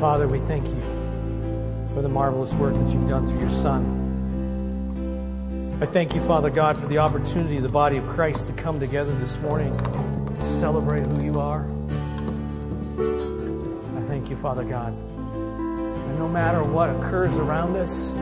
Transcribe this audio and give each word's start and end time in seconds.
Father, 0.00 0.26
we 0.26 0.38
thank 0.38 0.66
you 0.66 0.80
for 1.92 2.00
the 2.00 2.08
marvelous 2.08 2.54
work 2.54 2.72
that 2.72 2.90
you've 2.90 3.06
done 3.06 3.26
through 3.26 3.40
your 3.40 3.50
Son. 3.50 3.98
I 5.82 5.84
thank 5.84 6.14
you, 6.14 6.22
Father 6.22 6.48
God, 6.48 6.78
for 6.78 6.86
the 6.86 6.96
opportunity 6.96 7.58
of 7.58 7.62
the 7.62 7.68
body 7.68 7.98
of 7.98 8.08
Christ 8.08 8.46
to 8.46 8.54
come 8.54 8.80
together 8.80 9.14
this 9.18 9.38
morning 9.40 9.76
to 9.76 10.42
celebrate 10.42 11.06
who 11.06 11.22
you 11.22 11.38
are. 11.38 11.66
I 12.96 14.02
thank 14.08 14.30
you, 14.30 14.36
Father 14.36 14.64
God. 14.64 14.94
And 14.94 16.18
no 16.18 16.28
matter 16.30 16.64
what 16.64 16.88
occurs 16.88 17.36
around 17.36 17.76
us, 17.76 18.12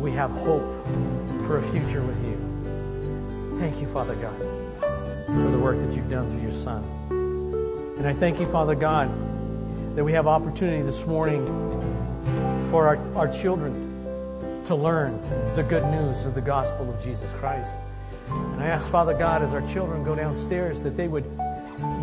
we 0.00 0.10
have 0.12 0.32
hope 0.32 0.64
for 1.46 1.58
a 1.58 1.62
future 1.70 2.02
with 2.02 2.20
you. 2.24 3.56
Thank 3.60 3.80
you, 3.80 3.86
Father 3.86 4.16
God, 4.16 4.36
for 5.26 5.48
the 5.48 5.60
work 5.60 5.78
that 5.78 5.94
you've 5.94 6.10
done 6.10 6.28
through 6.28 6.42
your 6.42 6.50
Son. 6.50 6.82
And 7.98 8.04
I 8.04 8.12
thank 8.12 8.40
you, 8.40 8.48
Father 8.50 8.74
God, 8.74 9.08
that 9.98 10.04
we 10.04 10.12
have 10.12 10.28
opportunity 10.28 10.80
this 10.80 11.04
morning 11.08 11.44
for 12.70 12.86
our, 12.86 13.16
our 13.16 13.26
children 13.26 14.62
to 14.64 14.76
learn 14.76 15.20
the 15.56 15.62
good 15.64 15.84
news 15.86 16.24
of 16.24 16.36
the 16.36 16.40
gospel 16.40 16.88
of 16.88 17.02
Jesus 17.02 17.28
Christ. 17.40 17.80
And 18.28 18.62
I 18.62 18.68
ask, 18.68 18.88
Father 18.88 19.12
God, 19.12 19.42
as 19.42 19.52
our 19.52 19.60
children 19.62 20.04
go 20.04 20.14
downstairs, 20.14 20.80
that 20.82 20.96
they 20.96 21.08
would, 21.08 21.24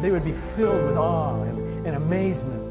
they 0.02 0.12
would 0.12 0.26
be 0.26 0.34
filled 0.34 0.84
with 0.84 0.98
awe 0.98 1.42
and, 1.44 1.88
and 1.88 1.96
amazement 1.96 2.62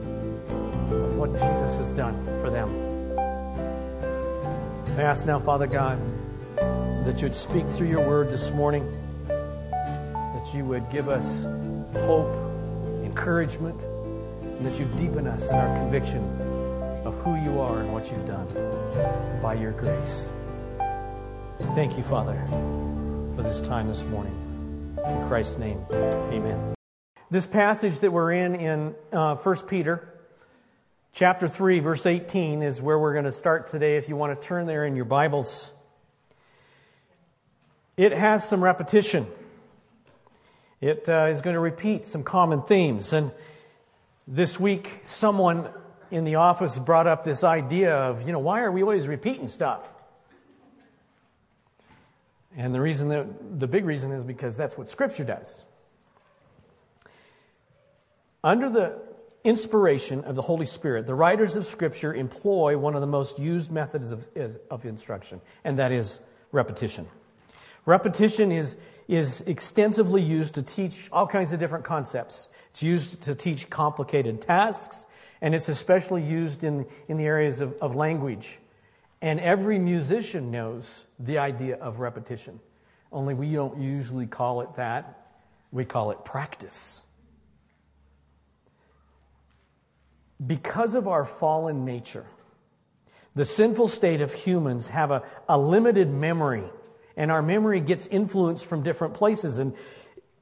of 0.92 1.16
what 1.16 1.32
Jesus 1.32 1.76
has 1.76 1.90
done 1.92 2.22
for 2.42 2.50
them. 2.50 2.68
I 4.98 5.04
ask 5.04 5.24
now, 5.24 5.40
Father 5.40 5.66
God, 5.66 5.98
that 7.06 7.22
you 7.22 7.28
would 7.28 7.34
speak 7.34 7.66
through 7.68 7.88
your 7.88 8.06
word 8.06 8.30
this 8.30 8.50
morning, 8.50 8.86
that 9.26 10.50
you 10.52 10.66
would 10.66 10.90
give 10.90 11.08
us 11.08 11.44
hope, 12.04 12.30
encouragement, 13.06 13.82
and 14.58 14.66
that 14.66 14.78
you 14.78 14.86
deepen 14.96 15.26
us 15.26 15.50
in 15.50 15.56
our 15.56 15.76
conviction 15.78 16.22
of 17.04 17.14
who 17.22 17.34
you 17.36 17.60
are 17.60 17.80
and 17.80 17.92
what 17.92 18.10
you've 18.10 18.26
done 18.26 18.46
by 19.42 19.54
your 19.54 19.72
grace. 19.72 20.30
Thank 21.74 21.96
you, 21.96 22.02
Father, 22.04 22.42
for 23.36 23.42
this 23.42 23.60
time 23.60 23.88
this 23.88 24.04
morning. 24.04 24.32
In 25.04 25.28
Christ's 25.28 25.58
name, 25.58 25.84
amen. 25.92 26.74
This 27.30 27.46
passage 27.46 27.98
that 28.00 28.12
we're 28.12 28.32
in 28.32 28.54
in 28.54 28.94
uh, 29.12 29.34
1 29.36 29.56
Peter 29.66 30.08
chapter 31.12 31.48
3, 31.48 31.80
verse 31.80 32.06
18 32.06 32.62
is 32.62 32.80
where 32.80 32.98
we're 32.98 33.12
going 33.12 33.24
to 33.24 33.32
start 33.32 33.66
today. 33.66 33.96
If 33.96 34.08
you 34.08 34.16
want 34.16 34.40
to 34.40 34.46
turn 34.46 34.66
there 34.66 34.84
in 34.84 34.96
your 34.96 35.04
Bibles, 35.04 35.72
it 37.96 38.12
has 38.12 38.48
some 38.48 38.62
repetition. 38.62 39.26
It 40.80 41.08
uh, 41.08 41.26
is 41.30 41.40
going 41.40 41.54
to 41.54 41.60
repeat 41.60 42.04
some 42.04 42.22
common 42.24 42.62
themes. 42.62 43.12
And 43.12 43.30
this 44.26 44.58
week, 44.58 45.02
someone 45.04 45.70
in 46.10 46.24
the 46.24 46.36
office 46.36 46.78
brought 46.78 47.06
up 47.06 47.24
this 47.24 47.44
idea 47.44 47.94
of, 47.94 48.26
you 48.26 48.32
know, 48.32 48.38
why 48.38 48.60
are 48.60 48.70
we 48.70 48.82
always 48.82 49.08
repeating 49.08 49.48
stuff? 49.48 49.88
And 52.56 52.74
the 52.74 52.80
reason 52.80 53.08
that, 53.08 53.58
the 53.60 53.66
big 53.66 53.84
reason 53.84 54.12
is 54.12 54.24
because 54.24 54.56
that's 54.56 54.78
what 54.78 54.88
Scripture 54.88 55.24
does. 55.24 55.62
Under 58.42 58.70
the 58.70 59.00
inspiration 59.42 60.22
of 60.24 60.36
the 60.36 60.42
Holy 60.42 60.66
Spirit, 60.66 61.06
the 61.06 61.14
writers 61.14 61.56
of 61.56 61.66
Scripture 61.66 62.14
employ 62.14 62.78
one 62.78 62.94
of 62.94 63.00
the 63.00 63.06
most 63.06 63.38
used 63.38 63.70
methods 63.70 64.12
of, 64.12 64.26
of 64.70 64.84
instruction, 64.84 65.40
and 65.64 65.78
that 65.78 65.92
is 65.92 66.20
repetition. 66.52 67.08
Repetition 67.86 68.52
is, 68.52 68.76
is 69.08 69.42
extensively 69.42 70.22
used 70.22 70.54
to 70.54 70.62
teach 70.62 71.08
all 71.12 71.26
kinds 71.26 71.52
of 71.52 71.58
different 71.58 71.84
concepts. 71.84 72.48
It's 72.70 72.82
used 72.82 73.22
to 73.22 73.34
teach 73.34 73.68
complicated 73.68 74.40
tasks, 74.40 75.06
and 75.40 75.54
it's 75.54 75.68
especially 75.68 76.22
used 76.22 76.64
in, 76.64 76.86
in 77.08 77.18
the 77.18 77.24
areas 77.24 77.60
of, 77.60 77.74
of 77.80 77.94
language. 77.94 78.58
And 79.20 79.40
every 79.40 79.78
musician 79.78 80.50
knows 80.50 81.04
the 81.18 81.38
idea 81.38 81.76
of 81.76 82.00
repetition, 82.00 82.60
only 83.12 83.34
we 83.34 83.52
don't 83.52 83.80
usually 83.80 84.26
call 84.26 84.60
it 84.62 84.74
that. 84.76 85.20
We 85.70 85.84
call 85.84 86.10
it 86.10 86.24
practice. 86.24 87.00
Because 90.44 90.94
of 90.94 91.08
our 91.08 91.24
fallen 91.24 91.84
nature, 91.84 92.26
the 93.34 93.44
sinful 93.44 93.88
state 93.88 94.20
of 94.20 94.32
humans 94.32 94.88
have 94.88 95.10
a, 95.10 95.22
a 95.48 95.58
limited 95.58 96.10
memory 96.10 96.64
and 97.16 97.30
our 97.30 97.42
memory 97.42 97.80
gets 97.80 98.06
influenced 98.06 98.66
from 98.66 98.82
different 98.82 99.14
places 99.14 99.58
and 99.58 99.74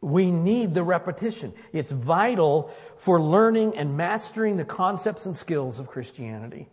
we 0.01 0.31
need 0.33 0.75
the 0.75 0.83
repetition. 0.83 1.53
It's 1.73 1.93
vital 1.93 2.71
for 2.97 3.21
learning 3.21 3.77
and 3.77 3.97
mastering 3.97 4.57
the 4.57 4.65
concepts 4.65 5.27
and 5.27 5.37
skills 5.37 5.79
of 5.79 5.87
Christianity. 5.87 6.69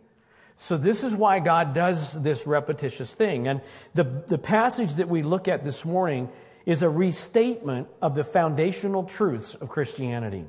So, 0.56 0.76
this 0.76 1.04
is 1.04 1.16
why 1.16 1.38
God 1.38 1.72
does 1.72 2.20
this 2.20 2.46
repetitious 2.46 3.14
thing. 3.14 3.48
And 3.48 3.62
the, 3.94 4.04
the 4.04 4.36
passage 4.36 4.94
that 4.94 5.08
we 5.08 5.22
look 5.22 5.48
at 5.48 5.64
this 5.64 5.86
morning 5.86 6.28
is 6.66 6.82
a 6.82 6.90
restatement 6.90 7.88
of 8.02 8.14
the 8.14 8.24
foundational 8.24 9.04
truths 9.04 9.54
of 9.54 9.70
Christianity. 9.70 10.44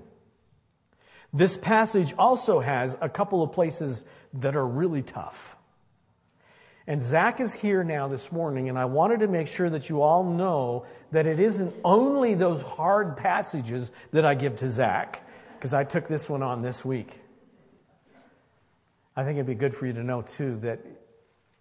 This 1.32 1.56
passage 1.56 2.14
also 2.18 2.60
has 2.60 2.98
a 3.00 3.08
couple 3.08 3.42
of 3.42 3.54
places 3.54 4.04
that 4.34 4.56
are 4.56 4.68
really 4.68 5.02
tough. 5.02 5.56
And 6.92 7.02
Zach 7.02 7.40
is 7.40 7.54
here 7.54 7.86
now 7.86 8.10
this 8.10 8.34
morning, 8.34 8.68
and 8.68 8.78
I 8.78 8.84
wanted 8.84 9.22
to 9.22 9.28
make 9.30 9.48
sure 9.48 9.70
that 9.70 9.88
you 9.88 10.02
all 10.02 10.26
know 10.26 10.86
that 11.14 11.26
it 11.26 11.40
isn't 11.40 11.74
only 11.86 12.34
those 12.34 12.62
hard 12.62 13.16
passages 13.16 13.94
that 14.12 14.26
I 14.26 14.36
give 14.36 14.58
to 14.58 14.70
Zach, 14.70 15.26
because 15.58 15.74
I 15.74 15.86
took 15.86 16.10
this 16.10 16.28
one 16.30 16.44
on 16.44 16.62
this 16.62 16.84
week. 16.84 17.18
I 19.16 19.24
think 19.24 19.38
it'd 19.38 19.46
be 19.46 19.56
good 19.56 19.74
for 19.74 19.86
you 19.86 19.94
to 19.94 20.04
know, 20.04 20.22
too, 20.22 20.58
that 20.58 20.82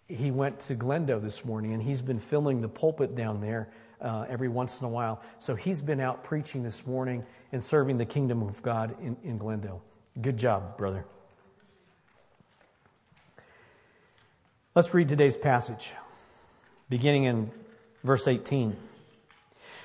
he 0.09 0.33
went 0.33 0.59
to 0.63 0.75
Glendo 0.75 1.23
this 1.23 1.45
morning, 1.45 1.75
and 1.75 1.81
he's 1.81 2.03
been 2.03 2.19
filling 2.19 2.61
the 2.61 2.69
pulpit 2.69 3.15
down 3.15 3.41
there 3.41 3.71
uh, 4.01 4.27
every 4.29 4.49
once 4.49 4.81
in 4.81 4.87
a 4.87 4.91
while. 4.91 5.23
So 5.39 5.55
he's 5.55 5.81
been 5.81 6.01
out 6.01 6.25
preaching 6.25 6.65
this 6.65 6.85
morning 6.89 7.25
and 7.53 7.63
serving 7.63 7.99
the 7.99 8.05
kingdom 8.05 8.43
of 8.43 8.61
God 8.63 8.97
in, 9.01 9.17
in 9.23 9.39
Glendo. 9.39 9.79
Good 10.21 10.39
job, 10.39 10.77
brother. 10.77 11.07
Let's 14.73 14.95
read 14.95 15.09
today's 15.09 15.37
passage, 15.37 15.95
beginning 16.89 17.25
in 17.25 17.51
verse 18.05 18.29
18. 18.29 18.77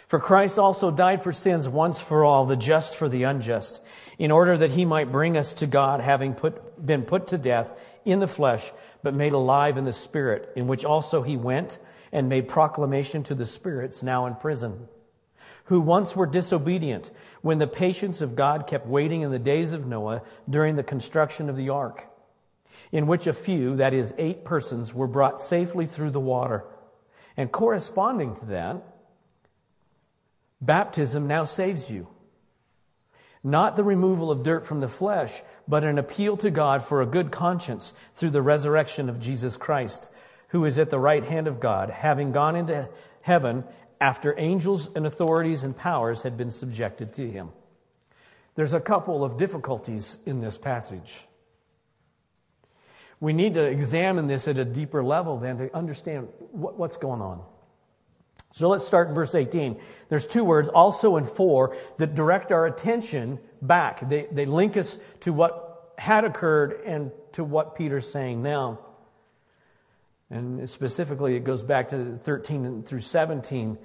For 0.05 0.19
Christ 0.19 0.59
also 0.59 0.91
died 0.91 1.23
for 1.23 1.31
sins 1.31 1.67
once 1.67 1.99
for 1.99 2.23
all, 2.23 2.45
the 2.45 2.55
just 2.55 2.93
for 2.93 3.09
the 3.09 3.23
unjust, 3.23 3.81
in 4.19 4.29
order 4.29 4.55
that 4.55 4.69
he 4.69 4.85
might 4.85 5.11
bring 5.11 5.37
us 5.37 5.55
to 5.55 5.65
God, 5.65 6.01
having 6.01 6.35
put, 6.35 6.85
been 6.85 7.01
put 7.01 7.25
to 7.29 7.39
death 7.39 7.71
in 8.05 8.19
the 8.19 8.27
flesh, 8.27 8.71
but 9.01 9.15
made 9.15 9.33
alive 9.33 9.77
in 9.77 9.85
the 9.85 9.91
Spirit, 9.91 10.51
in 10.55 10.67
which 10.67 10.85
also 10.85 11.23
he 11.23 11.35
went 11.35 11.79
and 12.11 12.29
made 12.29 12.47
proclamation 12.47 13.23
to 13.23 13.33
the 13.33 13.47
spirits 13.47 14.03
now 14.03 14.27
in 14.27 14.35
prison, 14.35 14.87
who 15.63 15.81
once 15.81 16.15
were 16.15 16.27
disobedient, 16.27 17.09
when 17.41 17.57
the 17.57 17.65
patience 17.65 18.21
of 18.21 18.35
God 18.35 18.67
kept 18.67 18.85
waiting 18.85 19.23
in 19.23 19.31
the 19.31 19.39
days 19.39 19.73
of 19.73 19.87
Noah 19.87 20.21
during 20.47 20.75
the 20.75 20.83
construction 20.83 21.49
of 21.49 21.55
the 21.55 21.69
ark 21.69 22.07
in 22.95 23.07
which 23.07 23.27
a 23.27 23.33
few, 23.33 23.75
that 23.75 23.93
is, 23.93 24.13
eight 24.17 24.45
persons, 24.45 24.93
were 24.93 25.05
brought 25.05 25.41
safely 25.41 25.85
through 25.85 26.11
the 26.11 26.19
water. 26.21 26.63
And 27.35 27.51
corresponding 27.51 28.35
to 28.35 28.45
that, 28.45 28.83
baptism 30.61 31.27
now 31.27 31.43
saves 31.43 31.91
you. 31.91 32.07
Not 33.43 33.75
the 33.75 33.83
removal 33.83 34.31
of 34.31 34.43
dirt 34.43 34.65
from 34.65 34.79
the 34.79 34.87
flesh, 34.87 35.43
but 35.67 35.83
an 35.83 35.97
appeal 35.97 36.37
to 36.37 36.49
God 36.49 36.85
for 36.85 37.01
a 37.01 37.05
good 37.05 37.33
conscience 37.33 37.93
through 38.13 38.29
the 38.29 38.41
resurrection 38.41 39.09
of 39.09 39.19
Jesus 39.19 39.57
Christ, 39.57 40.09
who 40.47 40.63
is 40.63 40.79
at 40.79 40.89
the 40.89 40.97
right 40.97 41.25
hand 41.25 41.49
of 41.49 41.59
God, 41.59 41.89
having 41.89 42.31
gone 42.31 42.55
into 42.55 42.87
heaven 43.19 43.65
after 43.99 44.39
angels 44.39 44.89
and 44.95 45.05
authorities 45.05 45.65
and 45.65 45.75
powers 45.75 46.23
had 46.23 46.37
been 46.37 46.49
subjected 46.49 47.11
to 47.15 47.29
him. 47.29 47.49
There's 48.55 48.71
a 48.71 48.79
couple 48.79 49.25
of 49.25 49.35
difficulties 49.35 50.17
in 50.25 50.39
this 50.39 50.57
passage. 50.57 51.27
We 53.19 53.33
need 53.33 53.53
to 53.55 53.63
examine 53.63 54.27
this 54.27 54.47
at 54.47 54.57
a 54.57 54.65
deeper 54.65 55.03
level 55.03 55.37
then 55.37 55.57
to 55.57 55.75
understand 55.75 56.27
what, 56.51 56.77
what's 56.77 56.97
going 56.97 57.21
on. 57.21 57.41
So 58.51 58.69
let's 58.69 58.87
start 58.87 59.09
in 59.09 59.13
verse 59.15 59.35
18. 59.35 59.79
There's 60.07 60.25
two 60.25 60.45
words, 60.45 60.69
also 60.69 61.17
and 61.17 61.27
for, 61.27 61.75
that 61.97 62.15
direct 62.15 62.53
our 62.53 62.65
attention 62.65 63.39
back. 63.61 64.07
They, 64.07 64.27
they 64.31 64.45
link 64.45 64.77
us 64.77 64.97
to 65.21 65.33
what 65.33 65.93
had 65.97 66.23
occurred 66.23 66.79
and 66.85 67.11
to 67.33 67.43
what 67.43 67.75
Peter's 67.75 68.09
saying 68.09 68.41
now. 68.41 68.79
And 70.29 70.69
specifically, 70.69 71.35
it 71.35 71.43
goes 71.43 71.63
back 71.63 71.89
to 71.89 72.17
13 72.17 72.83
through 72.83 73.01
17, 73.01 73.77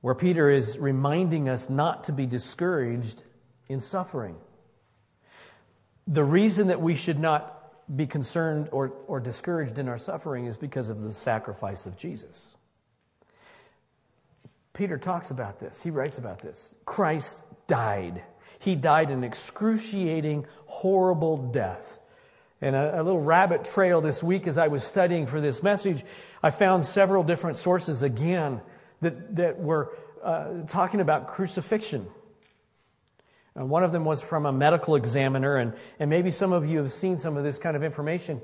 where 0.00 0.14
Peter 0.14 0.50
is 0.50 0.78
reminding 0.78 1.48
us 1.48 1.68
not 1.68 2.04
to 2.04 2.12
be 2.12 2.24
discouraged 2.24 3.22
in 3.68 3.78
suffering. 3.80 4.36
The 6.06 6.24
reason 6.24 6.68
that 6.68 6.80
we 6.80 6.94
should 6.94 7.18
not 7.18 7.51
be 7.94 8.06
concerned 8.06 8.68
or, 8.72 8.92
or 9.06 9.20
discouraged 9.20 9.78
in 9.78 9.88
our 9.88 9.98
suffering 9.98 10.46
is 10.46 10.56
because 10.56 10.88
of 10.88 11.02
the 11.02 11.12
sacrifice 11.12 11.86
of 11.86 11.96
Jesus. 11.96 12.56
Peter 14.72 14.96
talks 14.96 15.30
about 15.30 15.60
this. 15.60 15.82
He 15.82 15.90
writes 15.90 16.18
about 16.18 16.38
this. 16.38 16.74
Christ 16.86 17.44
died. 17.66 18.22
He 18.58 18.74
died 18.74 19.10
an 19.10 19.24
excruciating, 19.24 20.46
horrible 20.66 21.36
death 21.36 21.98
And 22.62 22.76
a, 22.76 23.00
a, 23.00 23.02
little 23.02 23.20
rabbit 23.20 23.64
trail 23.64 24.00
this 24.00 24.22
week 24.22 24.46
as 24.46 24.56
I 24.56 24.68
was 24.68 24.84
studying 24.84 25.26
for 25.26 25.40
this 25.40 25.64
message, 25.64 26.04
I 26.42 26.50
found 26.52 26.84
several 26.84 27.24
different 27.24 27.56
sources 27.56 28.04
again 28.04 28.60
that, 29.00 29.34
that 29.36 29.58
were 29.58 29.96
uh, 30.22 30.62
talking 30.68 31.00
about 31.00 31.26
crucifixion. 31.26 32.06
And 33.54 33.68
one 33.68 33.84
of 33.84 33.92
them 33.92 34.04
was 34.04 34.22
from 34.22 34.46
a 34.46 34.52
medical 34.52 34.96
examiner, 34.96 35.56
and, 35.56 35.74
and 35.98 36.08
maybe 36.08 36.30
some 36.30 36.52
of 36.52 36.66
you 36.66 36.78
have 36.78 36.92
seen 36.92 37.18
some 37.18 37.36
of 37.36 37.44
this 37.44 37.58
kind 37.58 37.76
of 37.76 37.82
information. 37.82 38.40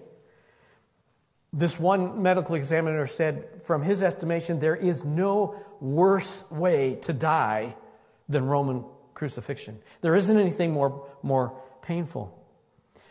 This 1.53 1.81
one 1.81 2.23
medical 2.23 2.57
examiner 2.57 3.07
said, 3.07 3.63
from 3.65 3.83
his 3.83 4.03
estimation, 4.03 4.61
there 4.61 4.77
is 4.77 5.05
no 5.05 5.57
worse 5.81 6.45
way 6.51 6.97
to 7.03 7.15
die 7.15 7.75
than 8.29 8.45
Roman 8.45 8.85
crucifixion. 9.15 9.79
There 10.03 10.15
isn't 10.15 10.39
anything 10.39 10.73
more, 10.73 11.09
more 11.23 11.59
painful. 11.81 12.35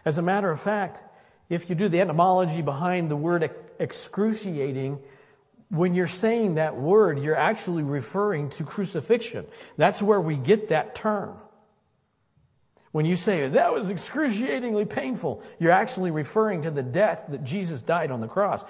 As 0.06 0.20
a 0.20 0.22
matter 0.22 0.52
of 0.52 0.62
fact, 0.62 1.02
if 1.50 1.68
you 1.70 1.76
do 1.76 1.90
the 1.90 2.02
etymology 2.02 2.62
behind 2.62 3.10
the 3.10 3.16
word 3.16 3.50
excruciating, 3.80 5.00
when 5.70 5.96
you're 5.96 6.06
saying 6.06 6.56
that 6.56 6.78
word, 6.78 7.20
you're 7.20 7.36
actually 7.36 7.84
referring 7.84 8.52
to 8.52 8.64
crucifixion. 8.64 9.48
That's 9.78 10.02
where 10.02 10.22
we 10.22 10.36
get 10.36 10.70
that 10.70 10.94
term. 10.94 11.38
When 12.98 13.06
you 13.06 13.16
say 13.16 13.48
that 13.48 13.74
was 13.76 13.92
excruciatingly 13.92 14.86
painful, 14.86 15.44
you're 15.60 15.70
actually 15.70 16.10
referring 16.10 16.64
to 16.64 16.72
the 16.72 16.82
death 16.82 17.26
that 17.28 17.44
Jesus 17.44 17.84
died 17.84 18.10
on 18.10 18.22
the 18.22 18.28
cross, 18.28 18.66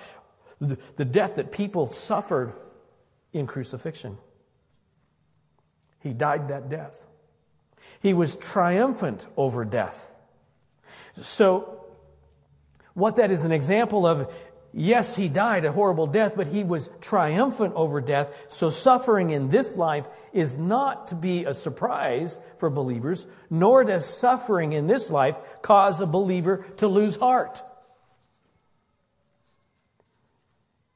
the, 0.60 1.06
death 1.06 1.38
that 1.38 1.54
people 1.54 1.88
suffered 1.88 2.52
in 3.32 3.48
crucifixion. 3.48 4.18
He 6.02 6.12
died 6.12 6.50
that 6.50 6.68
death. 6.68 7.08
He 8.02 8.14
was 8.14 8.36
triumphant 8.36 9.26
over 9.38 9.64
death. 9.64 10.14
So, 11.22 11.86
what 12.96 13.16
that 13.16 13.32
is 13.32 13.44
an 13.44 13.54
example 13.54 14.06
of 14.06 14.30
Yes, 14.80 15.16
he 15.16 15.28
died 15.28 15.66
a 15.66 15.72
horrible 15.72 16.06
death, 16.06 16.36
but 16.36 16.46
he 16.46 16.64
was 16.64 16.92
triumphant 17.02 17.74
over 17.74 18.00
death. 18.00 18.46
So 18.48 18.70
suffering 18.70 19.32
in 19.32 19.50
this 19.50 19.76
life 19.76 20.06
is 20.34 20.56
not 20.56 21.08
to 21.08 21.16
be 21.16 21.46
a 21.46 21.56
surprise 21.56 22.38
for 22.60 22.70
believers, 22.70 23.26
nor 23.50 23.84
does 23.84 24.06
suffering 24.06 24.74
in 24.74 24.86
this 24.86 25.10
life 25.10 25.36
cause 25.64 26.00
a 26.00 26.06
believer 26.06 26.64
to 26.78 26.88
lose 26.88 27.16
heart. 27.16 27.64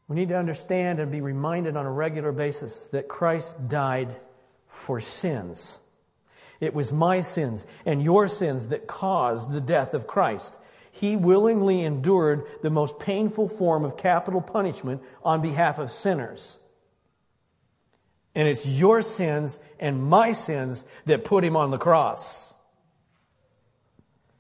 We 0.08 0.16
need 0.16 0.30
to 0.30 0.38
understand 0.38 1.00
and 1.00 1.12
be 1.12 1.22
reminded 1.22 1.76
on 1.76 1.88
a 1.88 1.92
regular 1.92 2.32
basis 2.32 2.86
that 2.92 3.08
Christ 3.08 3.68
died 3.68 4.16
for 4.68 5.00
sins. 5.00 5.80
It 6.60 6.76
was 6.76 6.92
my 6.92 7.22
sins 7.22 7.66
and 7.84 8.04
your 8.04 8.28
sins 8.28 8.68
that 8.68 8.86
caused 8.86 9.52
the 9.52 9.60
death 9.60 9.96
of 9.96 10.06
Christ 10.06 10.60
he 10.92 11.16
willingly 11.16 11.82
endured 11.82 12.46
the 12.62 12.70
most 12.70 13.00
painful 13.00 13.48
form 13.48 13.86
of 13.86 13.98
capital 13.98 14.42
punishment 14.42 15.02
on 15.24 15.42
behalf 15.42 15.80
of 15.80 15.90
sinners. 15.90 16.58
And 18.36 18.48
it's 18.48 18.66
your 18.66 19.02
sins 19.02 19.60
and 19.80 20.04
my 20.04 20.32
sins 20.32 20.86
that 21.06 21.24
put 21.24 21.44
him 21.44 21.56
on 21.56 21.72
the 21.72 21.78
cross. 21.78 22.56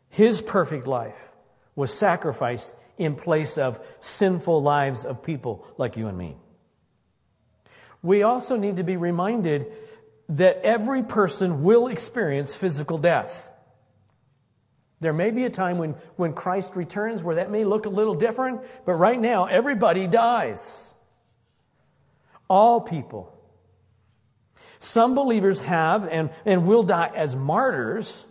His 0.09 0.41
perfect 0.41 0.87
life 0.87 1.31
was 1.75 1.93
sacrificed 1.93 2.75
in 2.97 3.15
place 3.15 3.57
of 3.57 3.79
sinful 3.99 4.61
lives 4.61 5.05
of 5.05 5.23
people 5.23 5.65
like 5.77 5.97
you 5.97 6.07
and 6.07 6.17
me. 6.17 6.35
We 8.03 8.23
also 8.23 8.57
need 8.57 8.77
to 8.77 8.83
be 8.83 8.97
reminded 8.97 9.71
that 10.29 10.61
every 10.63 11.03
person 11.03 11.63
will 11.63 11.87
experience 11.87 12.53
physical 12.53 12.97
death. 12.97 13.50
There 15.01 15.13
may 15.13 15.31
be 15.31 15.45
a 15.45 15.49
time 15.49 15.79
when, 15.79 15.95
when 16.15 16.33
Christ 16.33 16.75
returns 16.75 17.23
where 17.23 17.35
that 17.35 17.49
may 17.49 17.65
look 17.65 17.87
a 17.87 17.89
little 17.89 18.13
different, 18.13 18.61
but 18.85 18.93
right 18.93 19.19
now, 19.19 19.45
everybody 19.45 20.05
dies. 20.05 20.93
All 22.47 22.79
people. 22.79 23.35
Some 24.77 25.15
believers 25.15 25.59
have 25.61 26.07
and, 26.07 26.29
and 26.45 26.67
will 26.67 26.83
die 26.83 27.11
as 27.15 27.35
martyrs, 27.35 28.25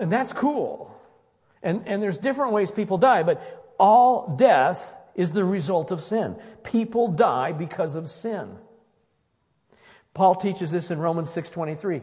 and 0.00 0.12
that's 0.12 0.32
cool. 0.32 0.92
And, 1.62 1.86
and 1.86 2.00
there's 2.00 2.18
different 2.18 2.52
ways 2.52 2.70
people 2.70 2.96
die, 2.96 3.24
but 3.24 3.74
all 3.78 4.36
death 4.36 4.96
is 5.16 5.32
the 5.32 5.44
result 5.44 5.90
of 5.90 6.00
sin. 6.00 6.36
People 6.62 7.08
die 7.08 7.50
because 7.52 7.96
of 7.96 8.08
sin. 8.08 8.56
Paul 10.14 10.36
teaches 10.36 10.70
this 10.70 10.92
in 10.92 11.00
Romans 11.00 11.30
6:23. 11.30 12.02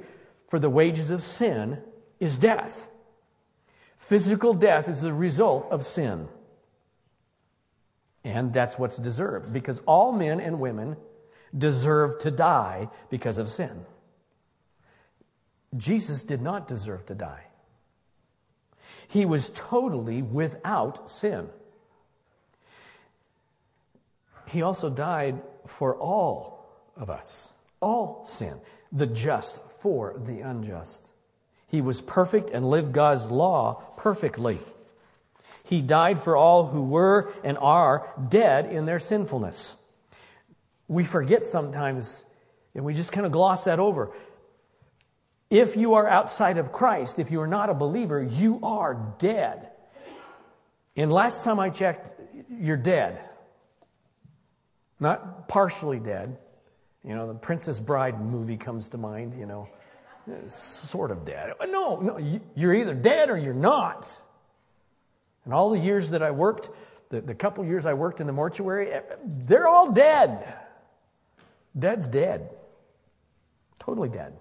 For 0.49 0.59
the 0.59 0.69
wages 0.69 1.11
of 1.11 1.23
sin 1.23 1.81
is 2.23 2.37
death. 2.37 2.89
Physical 3.97 4.53
death 4.53 4.87
is 4.87 5.01
the 5.01 5.13
result 5.13 5.67
of 5.69 5.85
sin. 5.85 6.29
And 8.23 8.53
that's 8.53 8.79
what's 8.79 8.97
deserved 8.97 9.51
because 9.51 9.81
all 9.85 10.13
men 10.13 10.39
and 10.39 10.59
women 10.59 10.95
deserve 11.55 12.19
to 12.19 12.31
die 12.31 12.89
because 13.09 13.37
of 13.37 13.49
sin. 13.49 13.85
Jesus 15.75 16.23
did 16.23 16.41
not 16.41 16.67
deserve 16.67 17.05
to 17.07 17.15
die. 17.15 17.43
He 19.07 19.25
was 19.25 19.51
totally 19.53 20.21
without 20.21 21.09
sin. 21.09 21.49
He 24.47 24.61
also 24.61 24.89
died 24.89 25.41
for 25.65 25.95
all 25.95 26.65
of 26.95 27.09
us, 27.09 27.51
all 27.81 28.23
sin, 28.23 28.59
the 28.91 29.07
just 29.07 29.59
for 29.79 30.15
the 30.17 30.39
unjust. 30.39 31.09
He 31.73 31.81
was 31.81 32.03
perfect 32.03 32.51
and 32.51 32.69
lived 32.69 32.93
God's 32.93 33.31
law 33.31 33.81
perfectly. 33.97 34.59
He 35.63 35.81
died 35.81 36.19
for 36.19 36.37
all 36.37 36.67
who 36.67 36.83
were 36.83 37.33
and 37.43 37.57
are 37.57 38.13
dead 38.29 38.71
in 38.71 38.85
their 38.85 38.99
sinfulness. 38.99 39.75
We 40.87 41.03
forget 41.03 41.43
sometimes, 41.43 42.25
and 42.75 42.85
we 42.85 42.93
just 42.93 43.11
kind 43.11 43.25
of 43.25 43.31
gloss 43.31 43.63
that 43.63 43.79
over. 43.79 44.11
If 45.49 45.75
you 45.75 45.95
are 45.95 46.07
outside 46.07 46.59
of 46.59 46.71
Christ, 46.71 47.17
if 47.17 47.31
you 47.31 47.41
are 47.41 47.47
not 47.47 47.71
a 47.71 47.73
believer, 47.73 48.21
you 48.21 48.59
are 48.61 49.15
dead. 49.17 49.71
And 50.95 51.11
last 51.11 51.43
time 51.43 51.59
I 51.59 51.71
checked, 51.71 52.21
you're 52.51 52.77
dead. 52.77 53.19
Not 54.99 55.47
partially 55.47 55.99
dead. 55.99 56.37
You 57.03 57.15
know, 57.15 57.27
the 57.27 57.33
Princess 57.33 57.79
Bride 57.79 58.21
movie 58.21 58.57
comes 58.57 58.89
to 58.89 58.99
mind, 58.99 59.33
you 59.39 59.47
know 59.47 59.69
sort 60.49 61.11
of 61.11 61.25
dead. 61.25 61.53
No, 61.61 61.97
no, 61.99 62.39
you're 62.55 62.73
either 62.73 62.93
dead 62.93 63.29
or 63.29 63.37
you're 63.37 63.53
not. 63.53 64.19
And 65.45 65.53
all 65.53 65.69
the 65.69 65.79
years 65.79 66.11
that 66.11 66.23
I 66.23 66.31
worked, 66.31 66.69
the, 67.09 67.21
the 67.21 67.35
couple 67.35 67.65
years 67.65 67.85
I 67.85 67.93
worked 67.93 68.21
in 68.21 68.27
the 68.27 68.33
mortuary, 68.33 68.91
eh, 68.91 69.01
they're 69.23 69.67
all 69.67 69.91
dead. 69.91 70.53
Dead's 71.77 72.07
dead. 72.07 72.49
Totally 73.79 74.09
dead. 74.09 74.33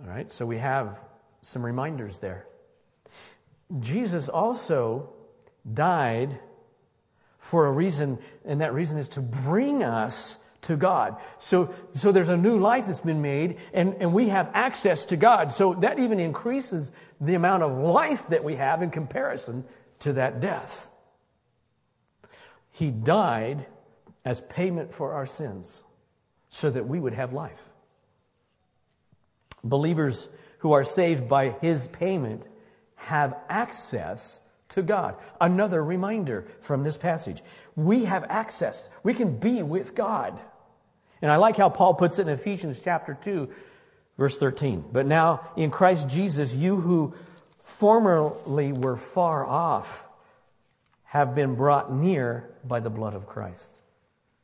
All 0.00 0.08
right, 0.08 0.30
so 0.30 0.46
we 0.46 0.58
have 0.58 1.00
some 1.40 1.64
reminders 1.64 2.18
there. 2.18 2.46
Jesus 3.80 4.28
also 4.28 5.10
died 5.72 6.38
for 7.38 7.66
a 7.66 7.72
reason, 7.72 8.18
and 8.44 8.60
that 8.60 8.74
reason 8.74 8.98
is 8.98 9.08
to 9.10 9.20
bring 9.20 9.82
us 9.82 10.38
to 10.62 10.76
God. 10.76 11.16
So, 11.38 11.74
so 11.94 12.12
there's 12.12 12.28
a 12.28 12.36
new 12.36 12.56
life 12.58 12.86
that's 12.86 13.00
been 13.00 13.22
made, 13.22 13.58
and, 13.72 13.96
and 14.00 14.12
we 14.12 14.28
have 14.28 14.50
access 14.54 15.06
to 15.06 15.16
God. 15.16 15.52
So 15.52 15.74
that 15.74 15.98
even 15.98 16.20
increases 16.20 16.90
the 17.20 17.34
amount 17.34 17.62
of 17.62 17.78
life 17.78 18.28
that 18.28 18.44
we 18.44 18.56
have 18.56 18.82
in 18.82 18.90
comparison 18.90 19.64
to 20.00 20.14
that 20.14 20.40
death. 20.40 20.88
He 22.72 22.90
died 22.90 23.66
as 24.24 24.40
payment 24.42 24.92
for 24.92 25.14
our 25.14 25.26
sins 25.26 25.82
so 26.48 26.70
that 26.70 26.86
we 26.86 27.00
would 27.00 27.14
have 27.14 27.32
life. 27.32 27.70
Believers 29.64 30.28
who 30.58 30.72
are 30.72 30.84
saved 30.84 31.28
by 31.28 31.50
his 31.50 31.88
payment 31.88 32.44
have 32.96 33.36
access 33.48 34.40
to 34.70 34.82
God. 34.82 35.16
Another 35.40 35.82
reminder 35.82 36.46
from 36.60 36.82
this 36.82 36.96
passage. 36.96 37.42
We 37.74 38.04
have 38.04 38.24
access. 38.28 38.88
We 39.02 39.14
can 39.14 39.36
be 39.38 39.62
with 39.62 39.94
God. 39.94 40.38
And 41.22 41.30
I 41.30 41.36
like 41.36 41.56
how 41.56 41.68
Paul 41.68 41.94
puts 41.94 42.18
it 42.18 42.22
in 42.22 42.28
Ephesians 42.28 42.80
chapter 42.82 43.14
2, 43.14 43.48
verse 44.18 44.36
13. 44.36 44.84
But 44.92 45.06
now 45.06 45.48
in 45.56 45.70
Christ 45.70 46.08
Jesus, 46.08 46.54
you 46.54 46.76
who 46.76 47.14
formerly 47.62 48.72
were 48.72 48.96
far 48.96 49.44
off 49.46 50.06
have 51.04 51.34
been 51.34 51.54
brought 51.54 51.92
near 51.92 52.50
by 52.64 52.80
the 52.80 52.90
blood 52.90 53.14
of 53.14 53.26
Christ. 53.26 53.70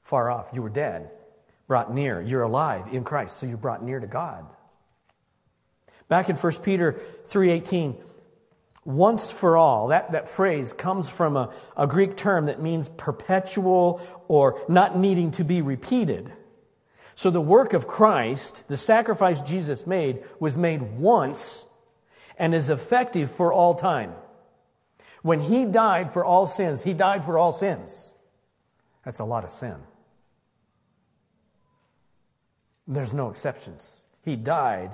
Far 0.02 0.30
off, 0.30 0.48
you 0.52 0.62
were 0.62 0.70
dead. 0.70 1.10
Brought 1.66 1.92
near, 1.92 2.20
you're 2.20 2.42
alive 2.42 2.86
in 2.92 3.04
Christ, 3.04 3.38
so 3.38 3.46
you're 3.46 3.56
brought 3.56 3.82
near 3.82 4.00
to 4.00 4.06
God. 4.06 4.46
Back 6.08 6.28
in 6.28 6.36
1 6.36 6.62
Peter 6.62 7.00
3:18, 7.24 7.96
once 8.84 9.30
for 9.30 9.56
all, 9.56 9.88
that, 9.88 10.12
that 10.12 10.28
phrase 10.28 10.72
comes 10.72 11.08
from 11.08 11.36
a, 11.36 11.52
a 11.76 11.86
Greek 11.86 12.16
term 12.16 12.46
that 12.46 12.60
means 12.60 12.88
perpetual 12.88 14.00
or 14.26 14.60
not 14.68 14.98
needing 14.98 15.30
to 15.32 15.44
be 15.44 15.62
repeated. 15.62 16.32
So 17.14 17.30
the 17.30 17.40
work 17.40 17.74
of 17.74 17.86
Christ, 17.86 18.64
the 18.68 18.76
sacrifice 18.76 19.40
Jesus 19.40 19.86
made, 19.86 20.24
was 20.40 20.56
made 20.56 20.82
once 20.98 21.66
and 22.36 22.54
is 22.54 22.70
effective 22.70 23.30
for 23.30 23.52
all 23.52 23.74
time. 23.74 24.14
When 25.22 25.38
he 25.38 25.64
died 25.64 26.12
for 26.12 26.24
all 26.24 26.48
sins, 26.48 26.82
he 26.82 26.92
died 26.92 27.24
for 27.24 27.38
all 27.38 27.52
sins. 27.52 28.14
That's 29.04 29.20
a 29.20 29.24
lot 29.24 29.44
of 29.44 29.52
sin. 29.52 29.76
There's 32.88 33.12
no 33.12 33.30
exceptions. 33.30 34.02
He 34.24 34.34
died 34.34 34.90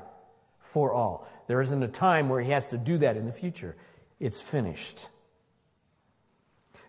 for 0.72 0.92
all. 0.92 1.26
There 1.46 1.60
isn't 1.60 1.82
a 1.82 1.88
time 1.88 2.28
where 2.28 2.40
he 2.40 2.50
has 2.50 2.68
to 2.68 2.78
do 2.78 2.98
that 2.98 3.16
in 3.16 3.26
the 3.26 3.32
future. 3.32 3.76
It's 4.20 4.40
finished. 4.40 5.08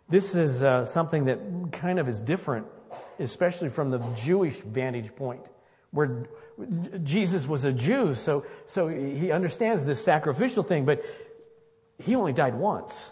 This 0.09 0.35
is 0.35 0.63
uh, 0.63 0.85
something 0.85 1.25
that 1.25 1.39
kind 1.71 1.99
of 1.99 2.07
is 2.07 2.19
different, 2.19 2.65
especially 3.19 3.69
from 3.69 3.91
the 3.91 3.99
Jewish 4.15 4.57
vantage 4.57 5.15
point, 5.15 5.45
where 5.91 6.27
Jesus 7.03 7.47
was 7.47 7.63
a 7.63 7.71
Jew, 7.71 8.13
so, 8.15 8.45
so 8.65 8.87
he 8.87 9.31
understands 9.31 9.85
this 9.85 10.03
sacrificial 10.03 10.63
thing, 10.63 10.85
but 10.85 11.05
he 11.99 12.15
only 12.15 12.33
died 12.33 12.55
once. 12.55 13.11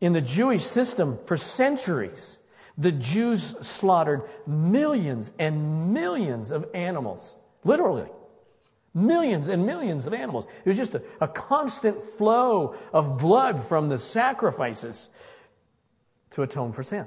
In 0.00 0.12
the 0.12 0.20
Jewish 0.20 0.64
system, 0.64 1.18
for 1.24 1.36
centuries, 1.36 2.38
the 2.76 2.92
Jews 2.92 3.56
slaughtered 3.66 4.22
millions 4.46 5.32
and 5.38 5.92
millions 5.94 6.50
of 6.50 6.66
animals, 6.74 7.36
literally. 7.64 8.08
Millions 8.94 9.48
and 9.48 9.66
millions 9.66 10.06
of 10.06 10.14
animals. 10.14 10.46
It 10.64 10.68
was 10.68 10.76
just 10.76 10.94
a, 10.94 11.02
a 11.20 11.26
constant 11.26 12.02
flow 12.02 12.76
of 12.92 13.18
blood 13.18 13.62
from 13.64 13.88
the 13.88 13.98
sacrifices 13.98 15.10
to 16.30 16.42
atone 16.42 16.72
for 16.72 16.84
sin. 16.84 17.06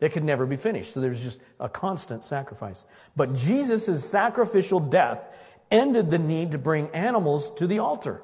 It 0.00 0.12
could 0.12 0.24
never 0.24 0.46
be 0.46 0.56
finished. 0.56 0.94
So 0.94 1.00
there's 1.00 1.22
just 1.22 1.40
a 1.58 1.68
constant 1.68 2.24
sacrifice. 2.24 2.84
But 3.16 3.34
Jesus' 3.34 4.04
sacrificial 4.04 4.80
death 4.80 5.28
ended 5.70 6.10
the 6.10 6.18
need 6.18 6.52
to 6.52 6.58
bring 6.58 6.88
animals 6.90 7.50
to 7.52 7.66
the 7.66 7.78
altar. 7.78 8.22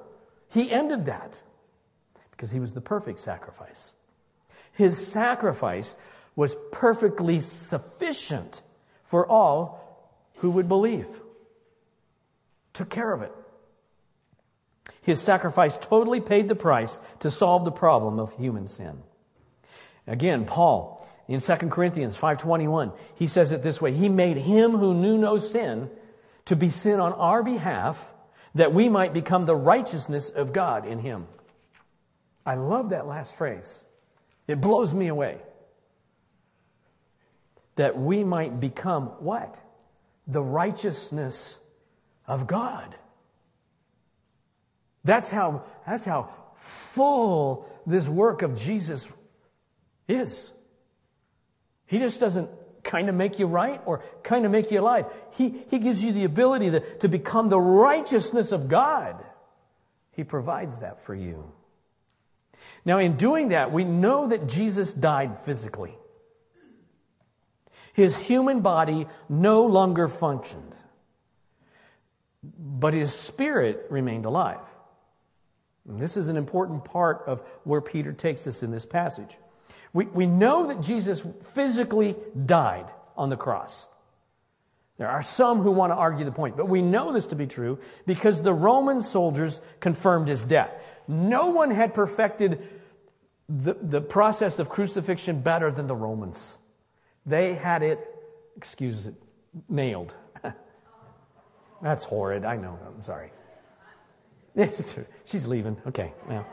He 0.51 0.71
ended 0.71 1.07
that 1.07 1.43
because 2.31 2.51
he 2.51 2.61
was 2.61 2.75
the 2.75 2.81
perfect 2.81 3.19
sacrifice. 3.19 3.95
His 4.73 5.05
sacrifice 5.05 5.97
was 6.37 6.57
perfectly 6.73 7.41
sufficient 7.41 8.63
for 9.05 9.27
all 9.27 9.81
who 10.37 10.51
would 10.51 10.69
believe. 10.69 11.09
Took 12.75 12.91
care 12.91 13.13
of 13.13 13.23
it. 13.23 13.33
His 15.01 15.21
sacrifice 15.21 15.79
totally 15.79 16.21
paid 16.21 16.49
the 16.49 16.55
price 16.55 16.99
to 17.21 17.31
solve 17.31 17.65
the 17.65 17.73
problem 17.73 18.19
of 18.19 18.37
human 18.37 18.67
sin. 18.67 19.03
Again, 20.07 20.45
Paul 20.45 21.07
in 21.27 21.41
2 21.41 21.71
Corinthians 21.71 22.17
5:21, 22.17 22.93
he 23.15 23.27
says 23.27 23.53
it 23.53 23.63
this 23.63 23.81
way, 23.81 23.93
he 23.93 24.09
made 24.09 24.37
him 24.37 24.73
who 24.73 24.93
knew 24.93 25.17
no 25.17 25.39
sin 25.39 25.91
to 26.45 26.57
be 26.57 26.69
sin 26.69 27.01
on 27.01 27.13
our 27.15 27.43
behalf 27.43 28.13
that 28.55 28.75
we 28.75 28.89
might 28.89 29.13
become 29.13 29.47
the 29.47 29.57
righteousness 29.57 30.31
of 30.31 30.53
God 30.53 30.87
in 30.87 30.99
him. 30.99 31.27
I 32.47 32.55
love 32.57 32.91
that 32.91 33.07
last 33.07 33.35
phrase. 33.35 33.85
It 34.47 34.61
blows 34.61 34.93
me 34.93 35.09
away. 35.09 35.39
That 37.77 37.99
we 37.99 38.23
might 38.23 38.61
become 38.61 39.07
what? 39.19 39.59
The 40.27 40.43
righteousness 40.43 41.59
of 42.27 42.47
God. 42.47 42.95
That's 45.05 45.31
how, 45.31 45.65
that's 45.87 46.05
how 46.05 46.31
full 46.57 47.69
this 47.87 48.09
work 48.09 48.43
of 48.43 48.59
Jesus 48.59 49.09
is. 50.09 50.53
He 51.87 51.99
just 51.99 52.21
doesn't 52.21 52.49
kind 52.83 53.09
of 53.09 53.15
make 53.15 53.39
you 53.39 53.47
right 53.47 53.81
or 53.87 54.03
kind 54.23 54.45
of 54.45 54.53
make 54.53 54.71
you 54.71 54.81
alive. 54.81 55.07
He, 55.33 55.65
he 55.71 55.79
gives 55.79 56.03
you 56.03 56.13
the 56.13 56.25
ability 56.25 56.71
to, 56.71 56.81
to 56.99 57.09
become 57.09 57.49
the 57.49 57.61
righteousness 57.61 58.53
of 58.53 58.69
God. 58.69 59.25
He 60.13 60.25
provides 60.25 60.79
that 60.79 61.03
for 61.03 61.15
you. 61.15 61.53
Now, 62.85 62.99
in 62.99 63.17
doing 63.17 63.49
that, 63.49 63.73
we 63.73 63.85
know 63.85 64.29
that 64.29 64.47
Jesus 64.47 64.95
died 64.95 65.39
physically. 65.41 65.97
His 67.93 68.17
human 68.17 68.61
body 68.61 69.07
no 69.29 69.67
longer 69.67 70.09
functioned, 70.09 70.75
but 72.59 72.95
his 72.95 73.13
spirit 73.13 73.87
remained 73.91 74.25
alive. 74.25 74.61
And 75.89 76.01
this 76.01 76.17
is 76.17 76.29
an 76.29 76.37
important 76.37 76.85
part 76.85 77.25
of 77.27 77.43
where 77.65 77.81
Peter 77.81 78.13
takes 78.13 78.47
us 78.47 78.63
in 78.63 78.71
this 78.71 78.87
passage. 78.87 79.37
We, 79.93 80.07
we 80.07 80.27
know 80.27 80.67
that 80.67 80.81
Jesus 80.81 81.27
physically 81.43 82.17
died 82.47 82.87
on 83.17 83.29
the 83.29 83.37
cross. 83.37 83.87
There 84.97 85.09
are 85.09 85.23
some 85.23 85.61
who 85.61 85.73
want 85.73 85.91
to 85.91 85.97
argue 85.97 86.25
the 86.25 86.33
point, 86.33 86.57
but 86.57 86.69
we 86.69 86.81
know 86.81 87.13
this 87.13 87.27
to 87.27 87.37
be 87.37 87.47
true 87.47 87.79
because 88.07 88.41
the 88.41 88.53
Roman 88.53 89.03
soldiers 89.03 89.61
confirmed 89.81 90.29
his 90.29 90.45
death. 90.45 90.75
No 91.09 91.49
one 91.49 91.71
had 91.71 91.95
perfected 91.95 92.69
the, 93.49 93.75
the 93.75 94.01
process 94.01 94.59
of 94.59 94.69
crucifixion 94.69 95.41
better 95.41 95.71
than 95.71 95.87
the 95.87 95.97
Romans. 95.97 96.59
They 97.27 97.55
had 97.55 97.83
it, 97.83 98.01
excuse 98.57 99.07
it, 99.07 99.15
nailed. 99.69 100.15
That's 101.83 102.05
horrid. 102.05 102.45
I 102.45 102.57
know. 102.57 102.79
I'm 102.87 103.03
sorry. 103.03 103.31
She's 105.25 105.47
leaving. 105.47 105.77
Okay. 105.87 106.13
Now. 106.29 106.47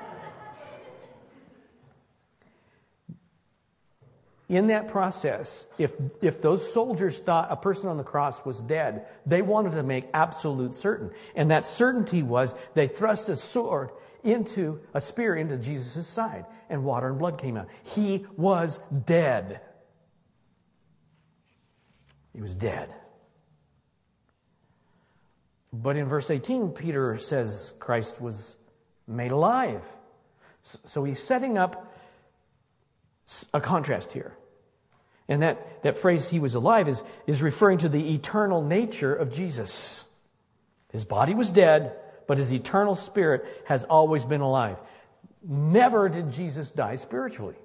in 4.52 4.68
that 4.68 4.90
process, 4.90 5.66
if, 5.78 5.94
if 6.22 6.42
those 6.42 6.74
soldiers 6.74 7.20
thought 7.20 7.48
a 7.50 7.56
person 7.56 7.88
on 7.88 7.96
the 7.96 8.04
cross 8.04 8.44
was 8.44 8.60
dead, 8.60 9.06
they 9.26 9.42
wanted 9.42 9.72
to 9.72 9.82
make 9.82 10.04
absolute 10.14 10.74
certain. 10.74 11.10
And 11.36 11.52
that 11.52 11.64
certainty 11.64 12.22
was 12.22 12.54
they 12.74 12.90
thrust 12.90 13.30
a 13.30 13.38
sword 13.38 13.92
into 14.26 14.82
a 14.94 15.00
spear 15.00 15.38
into 15.38 15.56
Jesus' 15.56 16.06
side, 16.06 16.46
and 16.70 16.84
water 16.84 17.08
and 17.08 17.18
blood 17.18 17.38
came 17.38 17.56
out. 17.56 17.70
He 17.84 18.26
was 18.36 18.82
dead. 19.06 19.62
He 22.34 22.42
was 22.42 22.54
dead. 22.54 22.94
But 25.74 25.96
in 25.96 26.06
verse 26.08 26.30
18, 26.30 26.70
Peter 26.70 27.18
says 27.18 27.74
Christ 27.80 28.22
was 28.22 28.58
made 29.08 29.32
alive. 29.32 29.84
So 30.62 31.04
he's 31.04 31.22
setting 31.22 31.58
up 31.58 31.94
a 33.54 33.62
contrast 33.62 34.12
here. 34.12 34.34
And 35.28 35.42
that, 35.42 35.84
that 35.84 35.98
phrase, 35.98 36.30
he 36.30 36.40
was 36.40 36.56
alive, 36.56 36.90
is, 36.90 37.04
is 37.26 37.42
referring 37.42 37.78
to 37.80 37.90
the 37.90 38.14
eternal 38.14 38.62
nature 38.62 39.16
of 39.16 39.32
Jesus. 39.32 40.04
His 40.92 41.06
body 41.06 41.34
was 41.34 41.52
dead, 41.52 41.96
but 42.28 42.38
his 42.38 42.54
eternal 42.54 42.96
spirit 42.96 43.46
has 43.66 43.86
always 43.86 44.26
been 44.26 44.42
alive. 44.42 44.78
Never 45.42 46.10
did 46.10 46.32
Jesus 46.32 46.72
die 46.72 46.96
spiritually. 46.96 47.56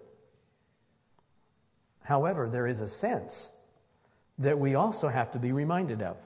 However, 2.03 2.49
there 2.49 2.69
is 2.69 2.81
a 2.81 2.89
sense 2.89 3.51
that 4.39 4.59
we 4.59 4.77
also 4.77 5.09
have 5.09 5.33
to 5.33 5.41
be 5.41 5.51
reminded 5.51 6.03
of. 6.03 6.17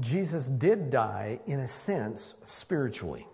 Jesus 0.00 0.46
did 0.46 0.90
die, 0.90 1.40
in 1.46 1.60
a 1.60 1.68
sense, 1.68 2.34
spiritually. 2.44 3.26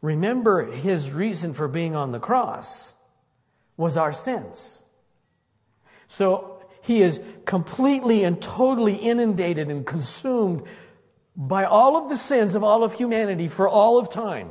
Remember 0.00 0.64
his 0.64 1.10
reason 1.10 1.54
for 1.54 1.68
being 1.68 1.94
on 1.94 2.12
the 2.12 2.20
cross 2.20 2.94
was 3.76 3.96
our 3.96 4.12
sins. 4.12 4.82
So 6.06 6.62
he 6.80 7.02
is 7.02 7.20
completely 7.44 8.24
and 8.24 8.40
totally 8.40 8.94
inundated 8.94 9.68
and 9.68 9.84
consumed 9.84 10.62
by 11.36 11.64
all 11.64 11.96
of 11.96 12.08
the 12.08 12.16
sins 12.16 12.54
of 12.54 12.64
all 12.64 12.82
of 12.82 12.94
humanity 12.94 13.48
for 13.48 13.68
all 13.68 13.98
of 13.98 14.10
time. 14.10 14.50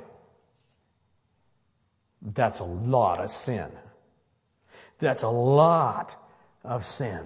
That's 2.22 2.60
a 2.60 2.66
lot 2.66 3.20
of 3.20 3.30
sin. 3.30 3.70
That's 5.00 5.24
a 5.24 5.30
lot 5.30 6.16
of 6.64 6.86
sin. 6.86 7.26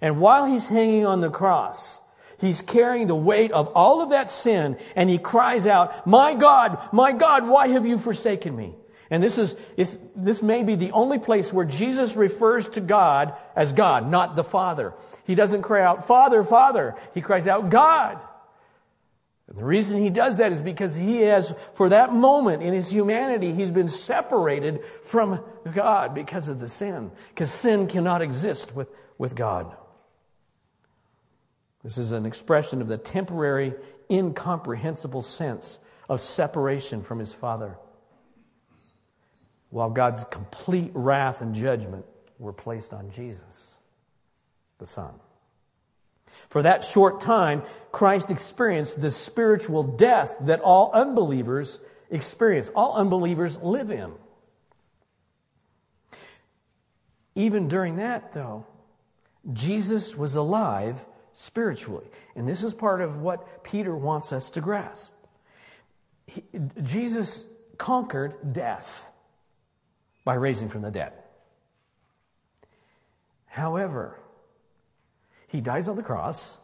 And 0.00 0.20
while 0.20 0.46
he's 0.46 0.68
hanging 0.68 1.06
on 1.06 1.20
the 1.20 1.30
cross, 1.30 2.00
he's 2.38 2.62
carrying 2.62 3.06
the 3.06 3.14
weight 3.14 3.52
of 3.52 3.68
all 3.68 4.00
of 4.00 4.10
that 4.10 4.30
sin 4.30 4.76
and 4.94 5.10
he 5.10 5.18
cries 5.18 5.66
out, 5.66 6.06
My 6.06 6.34
God, 6.34 6.78
my 6.92 7.12
God, 7.12 7.48
why 7.48 7.68
have 7.68 7.86
you 7.86 7.98
forsaken 7.98 8.54
me? 8.54 8.74
And 9.10 9.22
this 9.22 9.38
is, 9.38 9.56
this 10.14 10.42
may 10.42 10.62
be 10.62 10.74
the 10.74 10.92
only 10.92 11.18
place 11.18 11.50
where 11.52 11.64
Jesus 11.64 12.14
refers 12.14 12.68
to 12.70 12.80
God 12.80 13.34
as 13.56 13.72
God, 13.72 14.10
not 14.10 14.36
the 14.36 14.44
Father. 14.44 14.92
He 15.24 15.34
doesn't 15.34 15.62
cry 15.62 15.82
out, 15.82 16.06
Father, 16.06 16.44
Father. 16.44 16.94
He 17.14 17.22
cries 17.22 17.46
out, 17.46 17.70
God. 17.70 18.20
And 19.48 19.56
the 19.56 19.64
reason 19.64 19.98
he 19.98 20.10
does 20.10 20.36
that 20.36 20.52
is 20.52 20.60
because 20.60 20.94
he 20.94 21.22
has, 21.22 21.54
for 21.72 21.88
that 21.88 22.12
moment 22.12 22.62
in 22.62 22.74
his 22.74 22.90
humanity, 22.90 23.54
he's 23.54 23.72
been 23.72 23.88
separated 23.88 24.84
from 25.04 25.42
God 25.74 26.14
because 26.14 26.48
of 26.48 26.60
the 26.60 26.68
sin. 26.68 27.10
Because 27.30 27.50
sin 27.50 27.86
cannot 27.86 28.20
exist 28.20 28.76
with, 28.76 28.88
with 29.16 29.34
God. 29.34 29.74
This 31.82 31.98
is 31.98 32.12
an 32.12 32.26
expression 32.26 32.80
of 32.80 32.88
the 32.88 32.98
temporary, 32.98 33.74
incomprehensible 34.10 35.22
sense 35.22 35.78
of 36.08 36.20
separation 36.20 37.02
from 37.02 37.18
his 37.18 37.32
Father 37.32 37.78
while 39.70 39.90
God's 39.90 40.24
complete 40.30 40.90
wrath 40.94 41.40
and 41.40 41.54
judgment 41.54 42.04
were 42.38 42.52
placed 42.52 42.92
on 42.92 43.10
Jesus, 43.10 43.74
the 44.78 44.86
Son. 44.86 45.12
For 46.48 46.62
that 46.62 46.84
short 46.84 47.20
time, 47.20 47.62
Christ 47.92 48.30
experienced 48.30 49.00
the 49.00 49.10
spiritual 49.10 49.82
death 49.82 50.36
that 50.42 50.60
all 50.60 50.90
unbelievers 50.92 51.80
experience, 52.10 52.70
all 52.74 52.94
unbelievers 52.94 53.58
live 53.58 53.90
in. 53.90 54.12
Even 57.34 57.68
during 57.68 57.96
that, 57.96 58.32
though, 58.32 58.66
Jesus 59.52 60.16
was 60.16 60.34
alive 60.34 61.04
spiritually. 61.38 62.06
And 62.34 62.48
this 62.48 62.64
is 62.64 62.74
part 62.74 63.00
of 63.00 63.20
what 63.20 63.62
Peter 63.62 63.94
wants 63.94 64.32
us 64.32 64.50
to 64.50 64.60
grasp. 64.60 65.12
He, 66.26 66.42
Jesus 66.82 67.46
conquered 67.78 68.52
death 68.52 69.08
by 70.24 70.34
raising 70.34 70.68
from 70.68 70.82
the 70.82 70.90
dead. 70.90 71.12
However, 73.46 74.18
he 75.46 75.60
dies 75.60 75.86
on 75.86 75.94
the 75.94 76.02
cross. 76.02 76.58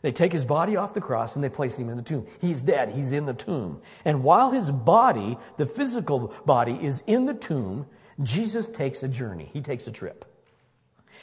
They 0.00 0.12
take 0.12 0.32
his 0.32 0.46
body 0.46 0.76
off 0.76 0.94
the 0.94 1.00
cross 1.02 1.34
and 1.34 1.44
they 1.44 1.50
place 1.50 1.78
him 1.78 1.90
in 1.90 1.98
the 1.98 2.02
tomb. 2.02 2.26
He's 2.40 2.62
dead. 2.62 2.88
He's 2.88 3.12
in 3.12 3.26
the 3.26 3.34
tomb. 3.34 3.82
And 4.02 4.24
while 4.24 4.50
his 4.50 4.72
body, 4.72 5.36
the 5.58 5.66
physical 5.66 6.34
body, 6.46 6.78
is 6.82 7.02
in 7.06 7.26
the 7.26 7.34
tomb, 7.34 7.84
Jesus 8.22 8.66
takes 8.66 9.02
a 9.02 9.08
journey. 9.08 9.50
He 9.52 9.60
takes 9.60 9.86
a 9.86 9.92
trip. 9.92 10.24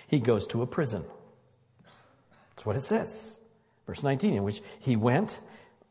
He 0.06 0.20
goes 0.20 0.46
to 0.48 0.62
a 0.62 0.68
prison. 0.68 1.06
That's 2.56 2.66
what 2.66 2.76
it 2.76 2.84
says. 2.84 3.40
Verse 3.88 4.04
19, 4.04 4.36
in 4.36 4.44
which 4.44 4.62
he 4.80 4.96
went, 4.96 5.40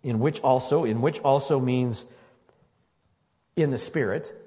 in 0.03 0.19
which 0.19 0.41
also, 0.41 0.85
in 0.85 1.01
which 1.01 1.21
also 1.21 1.61
means 1.61 2.07
in 3.57 3.71
the 3.71 3.79
Spirit. 3.79 4.39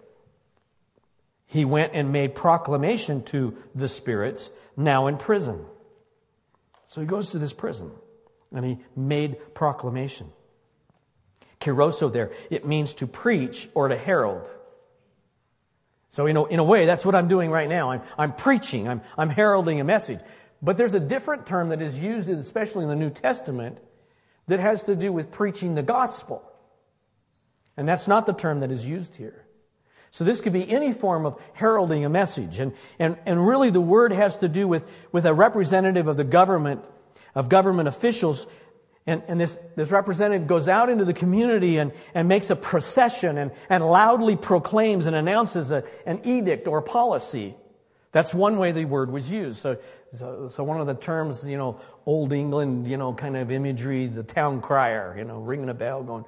He 1.45 1.63
went 1.63 1.93
and 1.93 2.11
made 2.11 2.35
proclamation 2.35 3.23
to 3.25 3.55
the 3.73 3.87
spirits 3.87 4.49
now 4.75 5.07
in 5.07 5.17
prison. 5.17 5.63
So 6.85 7.01
he 7.01 7.07
goes 7.07 7.29
to 7.31 7.39
this 7.39 7.53
prison 7.53 7.91
and 8.51 8.65
he 8.65 8.77
made 8.95 9.53
proclamation. 9.53 10.31
Kerusso 11.59 12.11
there, 12.11 12.31
it 12.49 12.65
means 12.65 12.95
to 12.95 13.07
preach 13.07 13.69
or 13.73 13.87
to 13.87 13.97
herald. 13.97 14.49
So, 16.09 16.27
you 16.27 16.33
know, 16.33 16.45
in 16.45 16.59
a 16.59 16.63
way, 16.63 16.85
that's 16.85 17.05
what 17.05 17.15
I'm 17.15 17.27
doing 17.27 17.51
right 17.51 17.67
now. 17.67 17.91
I'm, 17.91 18.01
I'm 18.17 18.33
preaching, 18.33 18.87
I'm, 18.87 19.01
I'm 19.17 19.29
heralding 19.29 19.81
a 19.81 19.83
message. 19.83 20.19
But 20.65 20.77
there's 20.77 20.95
a 20.95 20.99
different 20.99 21.45
term 21.45 21.69
that 21.69 21.79
is 21.79 21.95
used, 21.95 22.27
especially 22.27 22.83
in 22.83 22.89
the 22.89 22.95
New 22.95 23.11
Testament, 23.11 23.77
that 24.47 24.59
has 24.59 24.81
to 24.83 24.95
do 24.95 25.13
with 25.13 25.29
preaching 25.29 25.75
the 25.75 25.83
gospel. 25.83 26.41
And 27.77 27.87
that's 27.87 28.07
not 28.07 28.25
the 28.25 28.33
term 28.33 28.61
that 28.61 28.71
is 28.71 28.87
used 28.87 29.15
here. 29.15 29.45
So 30.09 30.23
this 30.23 30.41
could 30.41 30.53
be 30.53 30.67
any 30.67 30.91
form 30.91 31.27
of 31.27 31.39
heralding 31.53 32.03
a 32.03 32.09
message. 32.09 32.59
And, 32.59 32.73
and, 32.97 33.15
and 33.27 33.47
really 33.47 33.69
the 33.69 33.81
word 33.81 34.11
has 34.11 34.39
to 34.39 34.47
do 34.47 34.67
with, 34.67 34.89
with 35.11 35.27
a 35.27 35.35
representative 35.35 36.07
of 36.07 36.17
the 36.17 36.23
government, 36.23 36.83
of 37.35 37.47
government 37.47 37.87
officials. 37.87 38.47
And, 39.05 39.21
and 39.27 39.39
this, 39.39 39.59
this 39.75 39.91
representative 39.91 40.47
goes 40.47 40.67
out 40.67 40.89
into 40.89 41.05
the 41.05 41.13
community 41.13 41.77
and, 41.77 41.91
and 42.15 42.27
makes 42.27 42.49
a 42.49 42.55
procession 42.55 43.37
and, 43.37 43.51
and 43.69 43.85
loudly 43.85 44.35
proclaims 44.35 45.05
and 45.05 45.15
announces 45.15 45.69
a, 45.69 45.83
an 46.07 46.21
edict 46.23 46.67
or 46.67 46.81
policy. 46.81 47.55
That's 48.15 48.33
one 48.33 48.59
way 48.59 48.71
the 48.71 48.85
word 48.85 49.11
was 49.11 49.29
used. 49.29 49.61
So, 49.61 49.77
so, 50.17 50.47
so, 50.47 50.63
one 50.63 50.79
of 50.79 50.87
the 50.87 50.93
terms, 50.93 51.45
you 51.45 51.57
know, 51.57 51.81
old 52.05 52.31
England, 52.31 52.87
you 52.87 52.95
know, 52.95 53.11
kind 53.13 53.35
of 53.35 53.51
imagery, 53.51 54.07
the 54.07 54.23
town 54.23 54.61
crier, 54.61 55.15
you 55.17 55.25
know, 55.25 55.39
ringing 55.39 55.67
a 55.67 55.73
bell 55.73 56.01
going, 56.01 56.23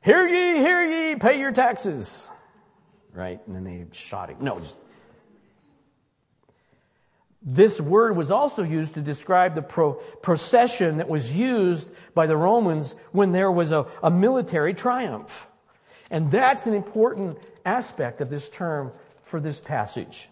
Hear 0.00 0.26
ye, 0.26 0.56
hear 0.56 0.82
ye, 0.82 1.14
pay 1.14 1.38
your 1.38 1.52
taxes. 1.52 2.26
Right? 3.12 3.38
And 3.46 3.54
then 3.54 3.62
they 3.62 3.86
shot 3.92 4.30
him. 4.30 4.38
No, 4.40 4.58
just. 4.58 4.80
This 7.40 7.80
word 7.80 8.16
was 8.16 8.32
also 8.32 8.64
used 8.64 8.94
to 8.94 9.00
describe 9.00 9.54
the 9.54 9.62
pro- 9.62 9.92
procession 10.22 10.96
that 10.96 11.08
was 11.08 11.36
used 11.36 11.88
by 12.12 12.26
the 12.26 12.36
Romans 12.36 12.96
when 13.12 13.30
there 13.30 13.52
was 13.52 13.70
a, 13.70 13.86
a 14.02 14.10
military 14.10 14.74
triumph. 14.74 15.46
And 16.10 16.32
that's 16.32 16.66
an 16.66 16.74
important 16.74 17.38
aspect 17.64 18.20
of 18.20 18.30
this 18.30 18.48
term 18.48 18.90
for 19.22 19.38
this 19.38 19.60
passage. 19.60 20.28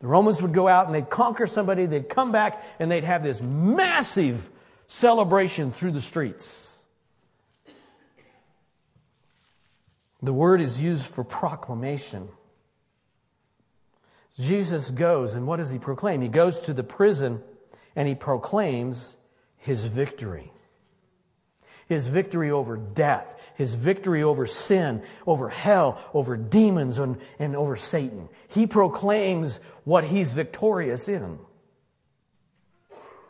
The 0.00 0.06
Romans 0.06 0.40
would 0.40 0.54
go 0.54 0.66
out 0.66 0.86
and 0.86 0.94
they'd 0.94 1.10
conquer 1.10 1.46
somebody, 1.46 1.86
they'd 1.86 2.08
come 2.08 2.32
back, 2.32 2.64
and 2.78 2.90
they'd 2.90 3.04
have 3.04 3.22
this 3.22 3.40
massive 3.40 4.48
celebration 4.86 5.72
through 5.72 5.92
the 5.92 6.00
streets. 6.00 6.82
The 10.22 10.32
word 10.32 10.60
is 10.60 10.82
used 10.82 11.06
for 11.06 11.24
proclamation. 11.24 12.28
Jesus 14.38 14.90
goes, 14.90 15.34
and 15.34 15.46
what 15.46 15.56
does 15.56 15.70
he 15.70 15.78
proclaim? 15.78 16.22
He 16.22 16.28
goes 16.28 16.60
to 16.62 16.72
the 16.72 16.82
prison 16.82 17.42
and 17.94 18.08
he 18.08 18.14
proclaims 18.14 19.16
his 19.56 19.84
victory. 19.84 20.52
His 21.90 22.06
victory 22.06 22.52
over 22.52 22.76
death, 22.76 23.34
his 23.56 23.74
victory 23.74 24.22
over 24.22 24.46
sin, 24.46 25.02
over 25.26 25.48
hell, 25.48 26.00
over 26.14 26.36
demons, 26.36 27.00
and, 27.00 27.20
and 27.40 27.56
over 27.56 27.76
Satan. 27.76 28.28
He 28.46 28.68
proclaims 28.68 29.58
what 29.82 30.04
he's 30.04 30.30
victorious 30.30 31.08
in. 31.08 31.40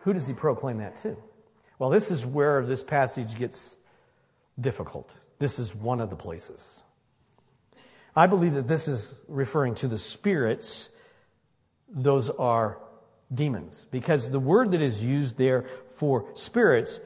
Who 0.03 0.13
does 0.13 0.27
he 0.27 0.35
proclaim 0.35 0.77
that 0.77 0.97
to? 0.97 1.17
Well, 1.79 1.89
this 1.89 2.11
is 2.11 2.27
where 2.27 2.63
this 2.63 2.83
passage 2.83 3.35
gets 3.39 3.79
difficult. 4.61 5.15
This 5.39 5.59
is 5.59 5.75
one 5.75 6.03
of 6.03 6.11
the 6.11 6.17
places. 6.17 6.85
I 8.15 8.27
believe 8.27 8.53
that 8.53 8.69
this 8.69 8.89
is 8.89 9.19
referring 9.27 9.75
to 9.77 9.89
the 9.89 9.97
spirits. 9.97 10.91
Those 11.89 12.29
are 12.29 12.77
demons. 13.33 13.87
Because 13.91 14.29
the 14.29 14.39
word 14.39 14.73
that 14.73 14.83
is 14.83 15.03
used 15.03 15.39
there 15.39 15.65
for 15.97 16.27
spirits 16.35 17.01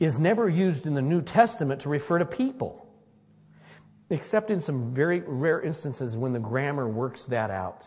is 0.00 0.18
never 0.18 0.48
used 0.48 0.86
in 0.86 0.94
the 0.94 1.02
New 1.02 1.20
Testament 1.20 1.82
to 1.82 1.90
refer 1.90 2.18
to 2.18 2.24
people, 2.24 2.88
except 4.08 4.50
in 4.50 4.58
some 4.58 4.94
very 4.94 5.20
rare 5.20 5.60
instances 5.60 6.16
when 6.16 6.32
the 6.32 6.38
grammar 6.40 6.88
works 6.88 7.26
that 7.26 7.50
out. 7.50 7.86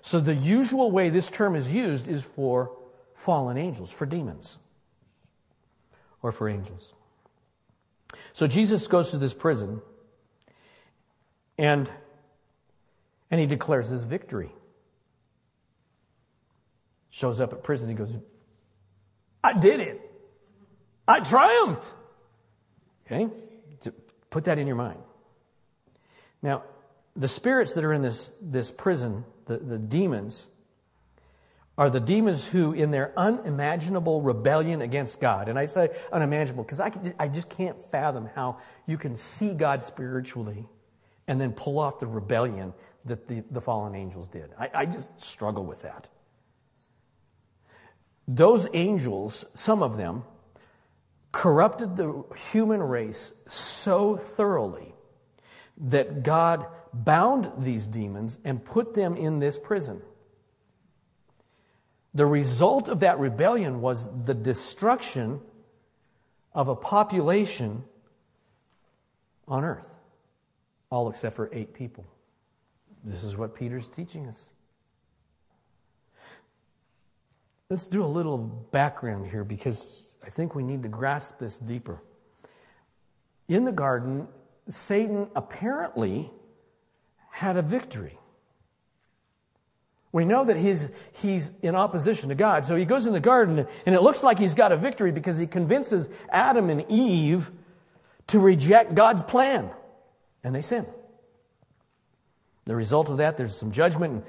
So 0.00 0.18
the 0.18 0.34
usual 0.34 0.90
way 0.90 1.10
this 1.10 1.30
term 1.30 1.54
is 1.54 1.72
used 1.72 2.08
is 2.08 2.24
for 2.24 2.72
fallen 3.14 3.56
angels, 3.56 3.92
for 3.92 4.06
demons, 4.06 4.58
or 6.22 6.32
for 6.32 6.48
angels. 6.48 6.94
So 8.32 8.46
Jesus 8.46 8.86
goes 8.88 9.10
to 9.10 9.18
this 9.18 9.34
prison 9.34 9.80
and, 11.58 11.88
and 13.30 13.38
he 13.38 13.46
declares 13.46 13.88
his 13.88 14.02
victory. 14.02 14.50
Shows 17.10 17.40
up 17.40 17.52
at 17.52 17.62
prison. 17.62 17.90
He 17.90 17.94
goes, 17.94 18.16
I 19.44 19.52
did 19.52 19.80
it. 19.80 20.01
I 21.06 21.20
triumphed. 21.20 21.92
Okay? 23.06 23.28
Put 24.30 24.44
that 24.44 24.58
in 24.58 24.66
your 24.66 24.76
mind. 24.76 25.00
Now, 26.40 26.62
the 27.14 27.28
spirits 27.28 27.74
that 27.74 27.84
are 27.84 27.92
in 27.92 28.02
this, 28.02 28.32
this 28.40 28.70
prison, 28.70 29.24
the, 29.46 29.58
the 29.58 29.78
demons, 29.78 30.48
are 31.76 31.90
the 31.90 32.00
demons 32.00 32.46
who, 32.46 32.72
in 32.72 32.90
their 32.90 33.12
unimaginable 33.16 34.22
rebellion 34.22 34.82
against 34.82 35.20
God, 35.20 35.48
and 35.48 35.58
I 35.58 35.66
say 35.66 35.90
unimaginable 36.12 36.64
because 36.64 36.80
I, 36.80 36.92
I 37.18 37.28
just 37.28 37.48
can't 37.48 37.76
fathom 37.90 38.28
how 38.34 38.58
you 38.86 38.98
can 38.98 39.16
see 39.16 39.54
God 39.54 39.82
spiritually 39.82 40.66
and 41.26 41.40
then 41.40 41.52
pull 41.52 41.78
off 41.78 41.98
the 41.98 42.06
rebellion 42.06 42.74
that 43.04 43.26
the, 43.26 43.42
the 43.50 43.60
fallen 43.60 43.94
angels 43.94 44.28
did. 44.28 44.50
I, 44.58 44.70
I 44.74 44.86
just 44.86 45.20
struggle 45.22 45.64
with 45.64 45.82
that. 45.82 46.08
Those 48.28 48.68
angels, 48.72 49.44
some 49.54 49.82
of 49.82 49.96
them, 49.96 50.24
corrupted 51.32 51.96
the 51.96 52.24
human 52.52 52.82
race 52.82 53.32
so 53.48 54.16
thoroughly 54.16 54.94
that 55.78 56.22
God 56.22 56.66
bound 56.92 57.50
these 57.58 57.86
demons 57.86 58.38
and 58.44 58.62
put 58.62 58.94
them 58.94 59.16
in 59.16 59.38
this 59.38 59.58
prison. 59.58 60.02
The 62.14 62.26
result 62.26 62.88
of 62.88 63.00
that 63.00 63.18
rebellion 63.18 63.80
was 63.80 64.08
the 64.24 64.34
destruction 64.34 65.40
of 66.54 66.68
a 66.68 66.76
population 66.76 67.84
on 69.48 69.64
earth 69.64 69.92
all 70.92 71.08
except 71.08 71.34
for 71.34 71.48
eight 71.54 71.72
people. 71.72 72.04
This 73.02 73.24
is 73.24 73.34
what 73.34 73.54
Peter's 73.54 73.88
teaching 73.88 74.28
us. 74.28 74.50
Let's 77.70 77.86
do 77.88 78.04
a 78.04 78.06
little 78.06 78.36
background 78.36 79.30
here 79.30 79.42
because 79.42 80.11
I 80.24 80.30
think 80.30 80.54
we 80.54 80.62
need 80.62 80.82
to 80.82 80.88
grasp 80.88 81.38
this 81.38 81.58
deeper. 81.58 82.00
In 83.48 83.64
the 83.64 83.72
garden, 83.72 84.28
Satan 84.68 85.28
apparently 85.34 86.30
had 87.30 87.56
a 87.56 87.62
victory. 87.62 88.18
We 90.12 90.24
know 90.26 90.44
that 90.44 90.58
he's, 90.58 90.90
he's 91.12 91.50
in 91.62 91.74
opposition 91.74 92.28
to 92.28 92.34
God. 92.34 92.66
So 92.66 92.76
he 92.76 92.84
goes 92.84 93.06
in 93.06 93.14
the 93.14 93.20
garden, 93.20 93.66
and 93.86 93.94
it 93.94 94.02
looks 94.02 94.22
like 94.22 94.38
he's 94.38 94.54
got 94.54 94.70
a 94.70 94.76
victory 94.76 95.10
because 95.10 95.38
he 95.38 95.46
convinces 95.46 96.10
Adam 96.28 96.68
and 96.68 96.84
Eve 96.90 97.50
to 98.28 98.38
reject 98.38 98.94
God's 98.94 99.22
plan 99.22 99.70
and 100.44 100.54
they 100.54 100.62
sin. 100.62 100.86
The 102.64 102.76
result 102.76 103.10
of 103.10 103.18
that, 103.18 103.36
there's 103.36 103.56
some 103.56 103.72
judgment. 103.72 104.12
And 104.12 104.22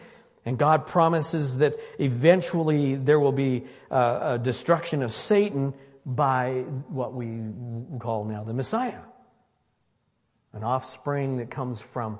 God 0.57 0.85
promises 0.85 1.57
that 1.57 1.75
eventually 1.99 2.95
there 2.95 3.19
will 3.19 3.31
be 3.31 3.63
uh, 3.89 4.33
a 4.33 4.39
destruction 4.39 5.01
of 5.01 5.11
Satan 5.11 5.73
by 6.05 6.65
what 6.89 7.13
we 7.13 7.39
call 7.99 8.25
now 8.25 8.43
the 8.43 8.53
Messiah, 8.53 8.99
an 10.51 10.63
offspring 10.63 11.37
that 11.37 11.49
comes 11.49 11.79
from 11.79 12.19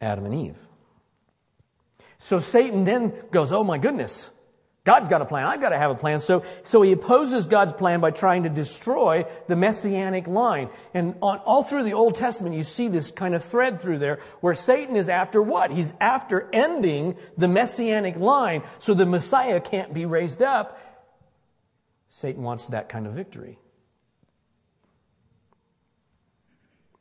Adam 0.00 0.24
and 0.24 0.34
Eve. 0.34 0.56
So 2.18 2.38
Satan 2.38 2.84
then 2.84 3.12
goes, 3.30 3.50
Oh 3.50 3.64
my 3.64 3.78
goodness, 3.78 4.30
God's 4.90 5.06
got 5.06 5.22
a 5.22 5.24
plan. 5.24 5.46
I've 5.46 5.60
got 5.60 5.68
to 5.68 5.78
have 5.78 5.92
a 5.92 5.94
plan. 5.94 6.18
So, 6.18 6.42
so 6.64 6.82
he 6.82 6.90
opposes 6.90 7.46
God's 7.46 7.72
plan 7.72 8.00
by 8.00 8.10
trying 8.10 8.42
to 8.42 8.48
destroy 8.48 9.24
the 9.46 9.54
messianic 9.54 10.26
line. 10.26 10.68
And 10.92 11.14
on, 11.22 11.38
all 11.38 11.62
through 11.62 11.84
the 11.84 11.92
Old 11.92 12.16
Testament, 12.16 12.56
you 12.56 12.64
see 12.64 12.88
this 12.88 13.12
kind 13.12 13.36
of 13.36 13.44
thread 13.44 13.80
through 13.80 14.00
there 14.00 14.18
where 14.40 14.52
Satan 14.52 14.96
is 14.96 15.08
after 15.08 15.40
what? 15.40 15.70
He's 15.70 15.94
after 16.00 16.50
ending 16.52 17.16
the 17.38 17.46
messianic 17.46 18.16
line 18.16 18.64
so 18.80 18.92
the 18.92 19.06
Messiah 19.06 19.60
can't 19.60 19.94
be 19.94 20.06
raised 20.06 20.42
up. 20.42 20.76
Satan 22.08 22.42
wants 22.42 22.66
that 22.66 22.88
kind 22.88 23.06
of 23.06 23.12
victory. 23.12 23.60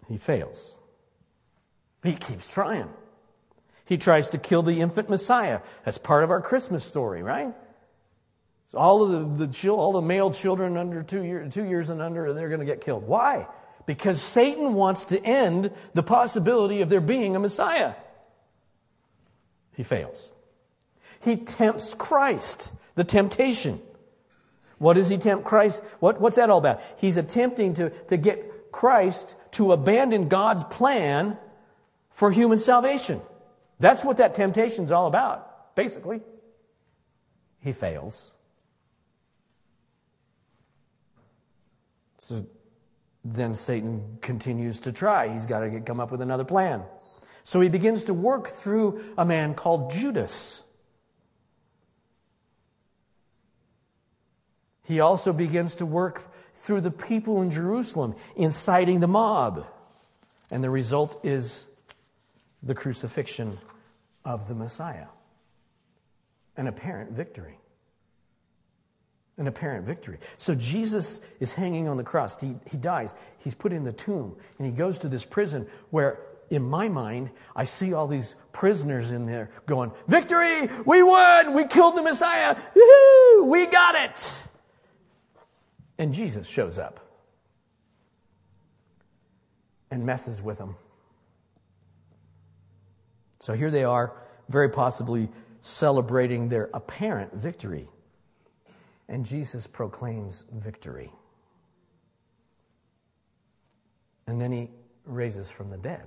He 0.07 0.19
fails. 0.19 0.77
He 2.03 2.13
keeps 2.13 2.47
trying. 2.47 2.89
He 3.85 3.97
tries 3.97 4.29
to 4.29 4.37
kill 4.37 4.61
the 4.61 4.79
infant 4.79 5.09
Messiah. 5.09 5.61
That's 5.85 5.97
part 5.97 6.23
of 6.23 6.29
our 6.29 6.39
Christmas 6.39 6.85
story, 6.85 7.23
right? 7.23 7.55
So 8.69 8.77
all 8.77 9.03
of 9.03 9.37
the, 9.37 9.47
the 9.47 9.69
all 9.71 9.93
the 9.93 10.01
male 10.01 10.31
children 10.31 10.77
under 10.77 11.01
two, 11.01 11.23
year, 11.23 11.47
two 11.51 11.65
years 11.65 11.89
and 11.89 12.01
under, 12.01 12.33
they're 12.33 12.49
going 12.49 12.59
to 12.59 12.65
get 12.65 12.81
killed. 12.81 13.07
Why? 13.07 13.47
Because 13.87 14.21
Satan 14.21 14.75
wants 14.75 15.05
to 15.05 15.23
end 15.23 15.71
the 15.95 16.03
possibility 16.03 16.81
of 16.81 16.89
there 16.89 17.01
being 17.01 17.35
a 17.35 17.39
Messiah. 17.39 17.95
He 19.75 19.81
fails. 19.81 20.31
He 21.21 21.35
tempts 21.35 21.95
Christ, 21.95 22.71
the 22.93 23.03
temptation. 23.03 23.81
What 24.77 24.93
does 24.93 25.09
he 25.09 25.17
tempt 25.17 25.45
Christ? 25.45 25.83
What, 25.99 26.21
what's 26.21 26.35
that 26.35 26.51
all 26.51 26.59
about? 26.59 26.81
He's 26.97 27.17
attempting 27.17 27.73
to, 27.75 27.89
to 27.89 28.17
get 28.17 28.71
Christ 28.71 29.35
to 29.51 29.71
abandon 29.71 30.27
God's 30.27 30.63
plan 30.65 31.37
for 32.11 32.31
human 32.31 32.59
salvation. 32.59 33.19
That's 33.79 34.03
what 34.03 34.17
that 34.17 34.35
temptation 34.35 34.83
is 34.83 34.91
all 34.91 35.07
about, 35.07 35.75
basically. 35.75 36.21
He 37.61 37.73
fails. 37.73 38.31
So 42.19 42.45
then 43.23 43.53
Satan 43.53 44.17
continues 44.21 44.81
to 44.81 44.91
try. 44.91 45.29
He's 45.29 45.45
got 45.45 45.61
to 45.61 45.79
come 45.79 45.99
up 45.99 46.11
with 46.11 46.21
another 46.21 46.43
plan. 46.43 46.83
So 47.43 47.61
he 47.61 47.69
begins 47.69 48.03
to 48.05 48.13
work 48.13 48.49
through 48.49 49.03
a 49.17 49.25
man 49.25 49.55
called 49.55 49.91
Judas. 49.91 50.61
He 54.83 54.99
also 54.99 55.33
begins 55.33 55.75
to 55.75 55.85
work 55.85 56.31
through 56.55 56.81
the 56.81 56.91
people 56.91 57.41
in 57.41 57.51
Jerusalem, 57.51 58.15
inciting 58.35 58.99
the 58.99 59.07
mob. 59.07 59.65
And 60.51 60.63
the 60.63 60.69
result 60.69 61.19
is 61.23 61.67
the 62.61 62.75
crucifixion 62.75 63.59
of 64.25 64.47
the 64.47 64.55
Messiah. 64.55 65.07
An 66.57 66.67
apparent 66.67 67.11
victory 67.11 67.58
an 69.39 69.47
apparent 69.47 69.85
victory. 69.85 70.19
So 70.37 70.53
Jesus 70.53 71.21
is 71.39 71.53
hanging 71.53 71.87
on 71.87 71.97
the 71.97 72.03
cross. 72.03 72.39
He, 72.39 72.55
he 72.69 72.77
dies. 72.77 73.15
He's 73.39 73.55
put 73.55 73.73
in 73.73 73.83
the 73.83 73.93
tomb, 73.93 74.35
and 74.59 74.67
he 74.67 74.71
goes 74.71 74.99
to 74.99 75.07
this 75.07 75.25
prison 75.25 75.65
where, 75.89 76.19
in 76.49 76.61
my 76.61 76.89
mind, 76.89 77.31
I 77.55 77.63
see 77.63 77.93
all 77.93 78.07
these 78.07 78.35
prisoners 78.51 79.11
in 79.11 79.25
there 79.25 79.49
going, 79.65 79.91
Victory! 80.07 80.69
We 80.85 81.01
won! 81.01 81.53
We 81.53 81.65
killed 81.65 81.95
the 81.95 82.03
Messiah! 82.03 82.55
Woo-hoo! 82.75 83.45
We 83.45 83.65
got 83.65 83.95
it! 83.95 84.43
And 85.97 86.13
Jesus 86.13 86.47
shows 86.47 86.77
up 86.77 86.99
and 89.89 90.05
messes 90.05 90.41
with 90.41 90.57
them. 90.57 90.75
So 93.39 93.53
here 93.53 93.71
they 93.71 93.85
are, 93.85 94.13
very 94.49 94.69
possibly 94.69 95.29
celebrating 95.61 96.49
their 96.49 96.69
apparent 96.73 97.33
victory 97.33 97.87
and 99.09 99.25
Jesus 99.25 99.67
proclaims 99.67 100.45
victory. 100.53 101.11
And 104.27 104.39
then 104.39 104.51
he 104.51 104.69
raises 105.03 105.49
from 105.49 105.71
the 105.71 105.77
dead, 105.77 106.03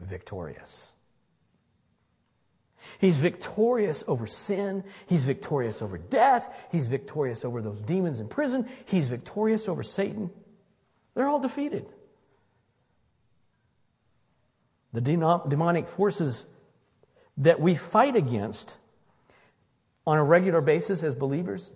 victorious. 0.00 0.92
He's 2.98 3.18
victorious 3.18 4.02
over 4.08 4.26
sin. 4.26 4.84
He's 5.06 5.22
victorious 5.22 5.82
over 5.82 5.98
death. 5.98 6.52
He's 6.72 6.86
victorious 6.86 7.44
over 7.44 7.60
those 7.60 7.82
demons 7.82 8.18
in 8.18 8.28
prison. 8.28 8.68
He's 8.86 9.06
victorious 9.06 9.68
over 9.68 9.82
Satan. 9.82 10.30
They're 11.14 11.28
all 11.28 11.38
defeated. 11.38 11.86
The 14.94 15.02
demonic 15.02 15.88
forces 15.88 16.46
that 17.36 17.60
we 17.60 17.74
fight 17.74 18.16
against 18.16 18.76
on 20.06 20.16
a 20.16 20.24
regular 20.24 20.62
basis 20.62 21.02
as 21.02 21.14
believers 21.14 21.70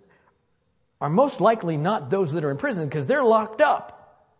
are 1.00 1.10
most 1.10 1.40
likely 1.40 1.76
not 1.76 2.10
those 2.10 2.32
that 2.32 2.44
are 2.44 2.50
in 2.50 2.56
prison 2.56 2.88
because 2.88 3.06
they're 3.06 3.24
locked 3.24 3.60
up. 3.60 4.32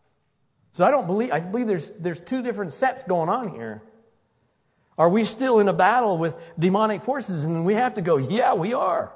So 0.73 0.85
I 0.85 0.90
don't 0.90 1.07
believe, 1.07 1.31
I 1.33 1.40
believe 1.40 1.66
there's, 1.66 1.90
there's 1.92 2.21
two 2.21 2.42
different 2.42 2.73
sets 2.73 3.03
going 3.03 3.29
on 3.29 3.49
here. 3.49 3.83
Are 4.99 5.09
we 5.09 5.25
still 5.25 5.59
in 5.59 5.69
a 5.69 5.73
battle 5.73 6.16
with 6.16 6.37
demonic 6.59 7.03
forces? 7.03 7.45
And 7.45 7.64
we 7.66 7.75
have 7.75 7.95
to 7.95 8.03
go, 8.03 8.16
yeah, 8.16 8.55
we 8.55 8.73
are. 8.73 9.12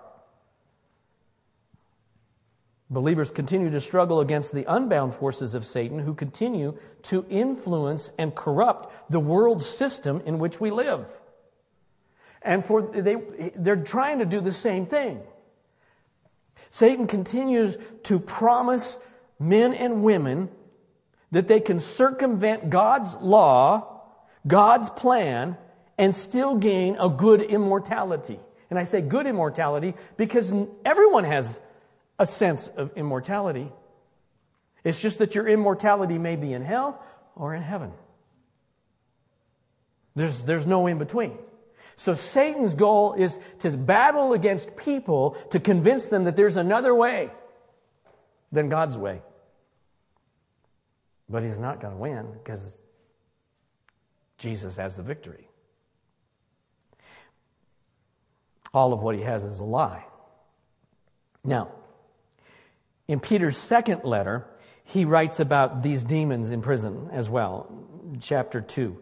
Believers 2.90 3.30
continue 3.30 3.70
to 3.70 3.80
struggle 3.80 4.20
against 4.20 4.52
the 4.52 4.64
unbound 4.70 5.14
forces 5.14 5.54
of 5.54 5.64
Satan 5.64 6.00
who 6.00 6.12
continue 6.12 6.76
to 7.02 7.24
influence 7.30 8.10
and 8.18 8.34
corrupt 8.34 8.92
the 9.10 9.20
world 9.20 9.62
system 9.62 10.20
in 10.26 10.38
which 10.38 10.60
we 10.60 10.70
live. 10.70 11.06
And 12.42 12.66
for 12.66 12.82
they, 12.82 13.16
they're 13.54 13.76
trying 13.76 14.18
to 14.18 14.24
do 14.24 14.40
the 14.40 14.52
same 14.52 14.86
thing. 14.86 15.20
Satan 16.70 17.06
continues 17.08 17.76
to 18.04 18.18
promise 18.18 18.98
men 19.38 19.74
and 19.74 20.02
women 20.02 20.48
that 21.32 21.48
they 21.48 21.60
can 21.60 21.80
circumvent 21.80 22.70
God's 22.70 23.14
law, 23.16 24.02
God's 24.46 24.88
plan, 24.88 25.56
and 25.98 26.14
still 26.14 26.56
gain 26.56 26.96
a 26.98 27.08
good 27.08 27.42
immortality. 27.42 28.38
And 28.70 28.78
I 28.78 28.84
say 28.84 29.00
good 29.00 29.26
immortality 29.26 29.94
because 30.16 30.54
everyone 30.84 31.24
has 31.24 31.60
a 32.18 32.26
sense 32.26 32.68
of 32.68 32.96
immortality. 32.96 33.70
It's 34.84 35.00
just 35.00 35.18
that 35.18 35.34
your 35.34 35.48
immortality 35.48 36.18
may 36.18 36.36
be 36.36 36.52
in 36.52 36.62
hell 36.62 37.02
or 37.34 37.54
in 37.54 37.62
heaven. 37.62 37.92
There's, 40.14 40.42
there's 40.42 40.66
no 40.66 40.86
in 40.86 40.98
between. 40.98 41.36
So 42.00 42.14
Satan's 42.14 42.72
goal 42.72 43.12
is 43.12 43.38
to 43.58 43.76
battle 43.76 44.32
against 44.32 44.74
people 44.74 45.32
to 45.50 45.60
convince 45.60 46.08
them 46.08 46.24
that 46.24 46.34
there's 46.34 46.56
another 46.56 46.94
way 46.94 47.28
than 48.50 48.70
God's 48.70 48.96
way. 48.96 49.20
But 51.28 51.42
he's 51.42 51.58
not 51.58 51.78
going 51.78 51.92
to 51.92 52.00
win 52.00 52.32
because 52.32 52.80
Jesus 54.38 54.76
has 54.76 54.96
the 54.96 55.02
victory. 55.02 55.46
All 58.72 58.94
of 58.94 59.02
what 59.02 59.14
he 59.14 59.20
has 59.20 59.44
is 59.44 59.60
a 59.60 59.64
lie. 59.64 60.06
Now, 61.44 61.70
in 63.08 63.20
Peter's 63.20 63.58
second 63.58 64.04
letter, 64.04 64.46
he 64.84 65.04
writes 65.04 65.38
about 65.38 65.82
these 65.82 66.02
demons 66.02 66.50
in 66.50 66.62
prison 66.62 67.10
as 67.12 67.28
well, 67.28 67.70
chapter 68.22 68.62
2. 68.62 68.96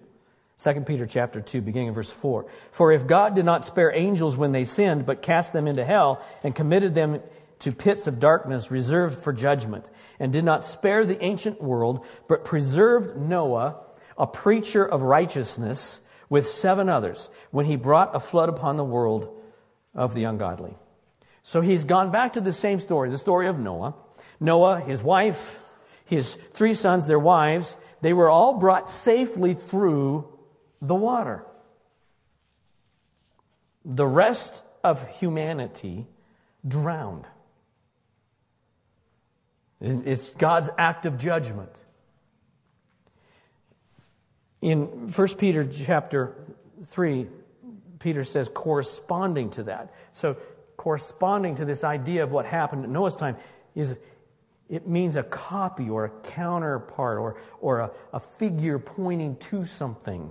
2 0.62 0.80
Peter 0.80 1.06
chapter 1.06 1.40
2, 1.40 1.60
beginning 1.60 1.90
of 1.90 1.94
verse 1.94 2.10
4. 2.10 2.46
For 2.72 2.90
if 2.92 3.06
God 3.06 3.36
did 3.36 3.44
not 3.44 3.64
spare 3.64 3.94
angels 3.94 4.36
when 4.36 4.50
they 4.50 4.64
sinned, 4.64 5.06
but 5.06 5.22
cast 5.22 5.52
them 5.52 5.68
into 5.68 5.84
hell 5.84 6.20
and 6.42 6.54
committed 6.54 6.94
them 6.94 7.20
to 7.60 7.72
pits 7.72 8.06
of 8.06 8.18
darkness 8.18 8.70
reserved 8.70 9.18
for 9.18 9.32
judgment, 9.32 9.88
and 10.20 10.32
did 10.32 10.44
not 10.44 10.64
spare 10.64 11.04
the 11.04 11.22
ancient 11.24 11.62
world, 11.62 12.04
but 12.28 12.44
preserved 12.44 13.16
Noah, 13.16 13.76
a 14.16 14.26
preacher 14.26 14.84
of 14.84 15.02
righteousness, 15.02 16.00
with 16.28 16.46
seven 16.46 16.88
others, 16.88 17.30
when 17.50 17.66
he 17.66 17.76
brought 17.76 18.14
a 18.14 18.20
flood 18.20 18.48
upon 18.48 18.76
the 18.76 18.84
world 18.84 19.40
of 19.94 20.14
the 20.14 20.24
ungodly. 20.24 20.76
So 21.42 21.60
he's 21.60 21.84
gone 21.84 22.10
back 22.10 22.34
to 22.34 22.40
the 22.40 22.52
same 22.52 22.78
story, 22.78 23.10
the 23.10 23.18
story 23.18 23.48
of 23.48 23.58
Noah. 23.58 23.94
Noah, 24.38 24.80
his 24.80 25.02
wife, 25.02 25.58
his 26.04 26.34
three 26.52 26.74
sons, 26.74 27.06
their 27.06 27.18
wives, 27.18 27.76
they 28.02 28.12
were 28.12 28.28
all 28.28 28.58
brought 28.58 28.90
safely 28.90 29.54
through 29.54 30.37
the 30.80 30.94
water. 30.94 31.44
The 33.84 34.06
rest 34.06 34.62
of 34.84 35.06
humanity 35.18 36.06
drowned. 36.66 37.26
It's 39.80 40.34
God's 40.34 40.70
act 40.76 41.06
of 41.06 41.18
judgment. 41.18 41.84
In 44.60 45.12
1 45.12 45.28
Peter 45.36 45.64
chapter 45.64 46.34
3, 46.86 47.28
Peter 48.00 48.24
says 48.24 48.48
corresponding 48.48 49.50
to 49.50 49.64
that. 49.64 49.94
So, 50.12 50.36
corresponding 50.76 51.56
to 51.56 51.64
this 51.64 51.84
idea 51.84 52.22
of 52.24 52.30
what 52.32 52.46
happened 52.46 52.84
at 52.84 52.90
Noah's 52.90 53.16
time 53.16 53.36
is 53.74 53.98
it 54.68 54.86
means 54.86 55.16
a 55.16 55.22
copy 55.22 55.88
or 55.88 56.04
a 56.04 56.10
counterpart 56.10 57.18
or, 57.18 57.36
or 57.60 57.80
a, 57.80 57.90
a 58.12 58.20
figure 58.20 58.78
pointing 58.78 59.36
to 59.36 59.64
something. 59.64 60.30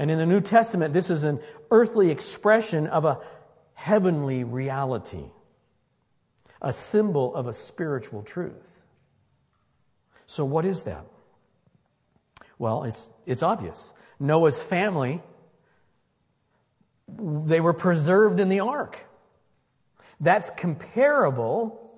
And 0.00 0.10
in 0.10 0.16
the 0.16 0.24
New 0.24 0.40
Testament, 0.40 0.94
this 0.94 1.10
is 1.10 1.24
an 1.24 1.40
earthly 1.70 2.10
expression 2.10 2.86
of 2.86 3.04
a 3.04 3.20
heavenly 3.74 4.44
reality, 4.44 5.26
a 6.62 6.72
symbol 6.72 7.34
of 7.34 7.46
a 7.46 7.52
spiritual 7.52 8.22
truth. 8.22 8.66
So, 10.24 10.42
what 10.46 10.64
is 10.64 10.84
that? 10.84 11.04
Well, 12.58 12.84
it's, 12.84 13.10
it's 13.26 13.42
obvious. 13.42 13.92
Noah's 14.18 14.62
family, 14.62 15.20
they 17.06 17.60
were 17.60 17.74
preserved 17.74 18.40
in 18.40 18.48
the 18.48 18.60
ark. 18.60 19.04
That's 20.18 20.48
comparable 20.48 21.92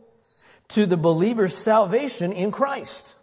to 0.70 0.86
the 0.86 0.96
believer's 0.96 1.56
salvation 1.56 2.32
in 2.32 2.50
Christ. 2.50 3.14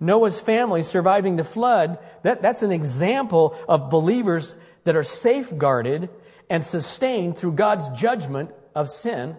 Noah's 0.00 0.40
family 0.40 0.82
surviving 0.82 1.36
the 1.36 1.44
flood, 1.44 1.98
that, 2.22 2.40
that's 2.40 2.62
an 2.62 2.72
example 2.72 3.54
of 3.68 3.90
believers 3.90 4.54
that 4.84 4.96
are 4.96 5.02
safeguarded 5.02 6.08
and 6.48 6.64
sustained 6.64 7.36
through 7.36 7.52
God's 7.52 7.88
judgment 7.90 8.50
of 8.74 8.88
sin 8.88 9.36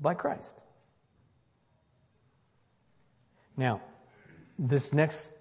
by 0.00 0.14
Christ. 0.14 0.56
Now, 3.56 3.80
this 4.58 4.92
next 4.92 5.32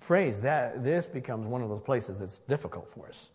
phrase, 0.00 0.40
that 0.42 0.84
this 0.84 1.08
becomes 1.08 1.46
one 1.46 1.62
of 1.62 1.70
those 1.70 1.82
places 1.82 2.18
that's 2.18 2.38
difficult 2.40 2.88
for 2.88 3.08
us. 3.08 3.30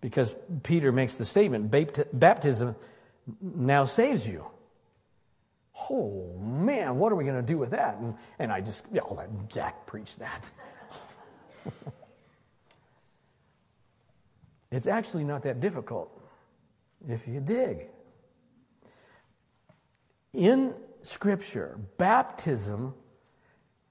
Because 0.00 0.34
Peter 0.62 0.90
makes 0.90 1.14
the 1.14 1.24
statement, 1.24 1.70
baptism 2.12 2.76
now 3.40 3.84
saves 3.84 4.26
you 4.26 4.46
oh 5.90 6.36
man, 6.38 6.98
what 6.98 7.12
are 7.12 7.16
we 7.16 7.24
going 7.24 7.36
to 7.36 7.42
do 7.42 7.58
with 7.58 7.70
that? 7.70 7.98
And, 7.98 8.14
and 8.38 8.52
I 8.52 8.60
just, 8.60 8.86
yeah, 8.92 9.02
I'll 9.08 9.16
let 9.16 9.48
Jack 9.48 9.86
preach 9.86 10.16
that. 10.16 10.50
it's 14.70 14.86
actually 14.86 15.24
not 15.24 15.42
that 15.42 15.60
difficult 15.60 16.18
if 17.08 17.26
you 17.26 17.40
dig. 17.40 17.88
In 20.32 20.74
Scripture, 21.02 21.78
baptism 21.98 22.94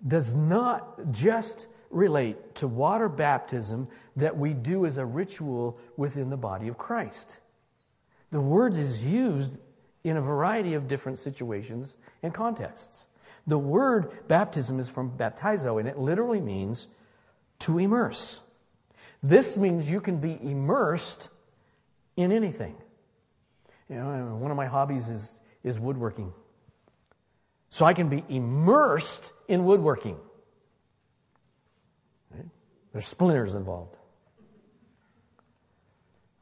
does 0.08 0.34
not 0.34 1.12
just 1.12 1.68
relate 1.90 2.56
to 2.56 2.68
water 2.68 3.10
baptism 3.10 3.88
that 4.16 4.36
we 4.36 4.54
do 4.54 4.86
as 4.86 4.98
a 4.98 5.06
ritual 5.06 5.78
within 5.98 6.30
the 6.30 6.38
body 6.38 6.68
of 6.68 6.78
Christ. 6.78 7.40
The 8.32 8.40
word 8.40 8.76
is 8.76 9.04
used 9.04 9.58
in 10.04 10.18
a 10.18 10.22
variety 10.22 10.74
of 10.74 10.88
different 10.88 11.18
situations 11.18 11.98
and 12.24 12.34
contexts. 12.34 13.08
The 13.48 13.58
word 13.58 14.28
baptism 14.28 14.80
is 14.80 14.90
from 14.90 15.12
baptizo, 15.12 15.80
and 15.80 15.88
it 15.88 15.98
literally 15.98 16.42
means 16.42 16.88
to 17.60 17.80
immerse. 17.80 18.42
This 19.24 19.58
means 19.58 19.90
you 19.90 20.02
can 20.02 20.18
be 20.18 20.38
immersed 20.42 21.30
in 22.18 22.32
anything. 22.32 22.76
You 23.90 23.96
know, 23.98 24.38
one 24.40 24.52
of 24.52 24.58
my 24.58 24.66
hobbies 24.66 25.10
is, 25.10 25.40
is 25.64 25.80
woodworking. 25.80 26.34
So 27.70 27.86
I 27.86 27.94
can 27.94 28.10
be 28.10 28.24
immersed 28.30 29.32
in 29.48 29.66
woodworking. 29.66 30.18
There's 32.92 33.08
splinters 33.08 33.56
involved. 33.56 33.96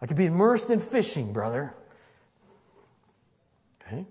I 0.02 0.06
could 0.06 0.17
be 0.17 0.26
immersed 0.26 0.69
in 0.69 0.80
fishing, 0.80 1.34
brother. 1.34 1.76
Okay? 3.82 4.06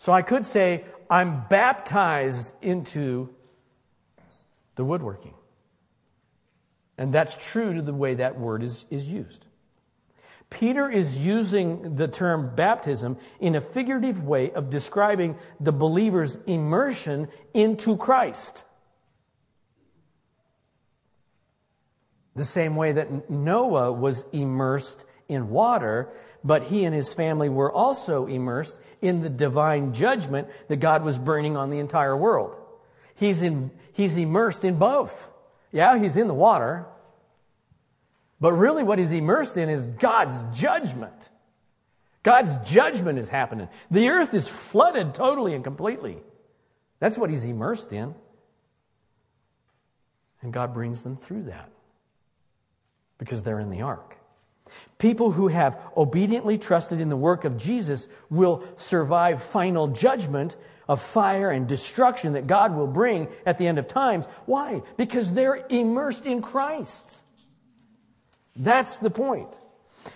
So 0.00 0.14
I 0.14 0.22
could 0.22 0.46
say, 0.46 0.86
I'm 1.10 1.44
baptized 1.50 2.54
into 2.62 3.28
the 4.76 4.82
woodworking. 4.82 5.34
And 6.96 7.12
that's 7.12 7.36
true 7.36 7.74
to 7.74 7.82
the 7.82 7.92
way 7.92 8.14
that 8.14 8.40
word 8.40 8.62
is, 8.62 8.86
is 8.88 9.10
used. 9.10 9.44
Peter 10.48 10.88
is 10.88 11.18
using 11.18 11.96
the 11.96 12.08
term 12.08 12.54
baptism 12.56 13.18
in 13.40 13.54
a 13.54 13.60
figurative 13.60 14.24
way 14.24 14.50
of 14.52 14.70
describing 14.70 15.36
the 15.60 15.70
believer's 15.70 16.36
immersion 16.46 17.28
into 17.52 17.98
Christ. 17.98 18.64
The 22.36 22.46
same 22.46 22.74
way 22.74 22.92
that 22.92 23.28
Noah 23.28 23.92
was 23.92 24.24
immersed 24.32 25.04
in 25.28 25.50
water, 25.50 26.08
but 26.42 26.62
he 26.62 26.84
and 26.84 26.94
his 26.94 27.12
family 27.12 27.50
were 27.50 27.70
also 27.70 28.26
immersed 28.26 28.80
in 29.02 29.20
the 29.20 29.30
divine 29.30 29.92
judgment 29.92 30.48
that 30.68 30.76
God 30.76 31.02
was 31.02 31.18
bringing 31.18 31.56
on 31.56 31.70
the 31.70 31.78
entire 31.78 32.16
world. 32.16 32.56
He's, 33.14 33.42
in, 33.42 33.70
he's 33.92 34.16
immersed 34.16 34.64
in 34.64 34.76
both. 34.76 35.30
Yeah, 35.72 35.98
he's 35.98 36.16
in 36.16 36.26
the 36.26 36.34
water, 36.34 36.86
but 38.40 38.52
really 38.52 38.82
what 38.82 38.98
he's 38.98 39.12
immersed 39.12 39.56
in 39.56 39.68
is 39.68 39.86
God's 39.86 40.58
judgment. 40.58 41.30
God's 42.22 42.70
judgment 42.70 43.18
is 43.18 43.28
happening. 43.28 43.68
The 43.90 44.08
earth 44.08 44.34
is 44.34 44.48
flooded 44.48 45.14
totally 45.14 45.54
and 45.54 45.64
completely. 45.64 46.18
That's 46.98 47.16
what 47.16 47.30
he's 47.30 47.44
immersed 47.44 47.92
in. 47.92 48.14
And 50.42 50.52
God 50.52 50.74
brings 50.74 51.02
them 51.02 51.16
through 51.16 51.44
that 51.44 51.70
because 53.18 53.42
they're 53.42 53.60
in 53.60 53.70
the 53.70 53.82
ark. 53.82 54.16
People 54.98 55.32
who 55.32 55.48
have 55.48 55.78
obediently 55.96 56.58
trusted 56.58 57.00
in 57.00 57.08
the 57.08 57.16
work 57.16 57.44
of 57.44 57.56
Jesus 57.56 58.08
will 58.28 58.64
survive 58.76 59.42
final 59.42 59.88
judgment 59.88 60.56
of 60.88 61.00
fire 61.00 61.50
and 61.50 61.68
destruction 61.68 62.32
that 62.32 62.46
God 62.46 62.74
will 62.74 62.86
bring 62.86 63.28
at 63.46 63.58
the 63.58 63.66
end 63.66 63.78
of 63.78 63.86
times. 63.86 64.26
Why? 64.46 64.82
Because 64.96 65.32
they're 65.32 65.64
immersed 65.68 66.26
in 66.26 66.42
Christ. 66.42 67.22
That's 68.56 68.96
the 68.98 69.10
point. 69.10 69.48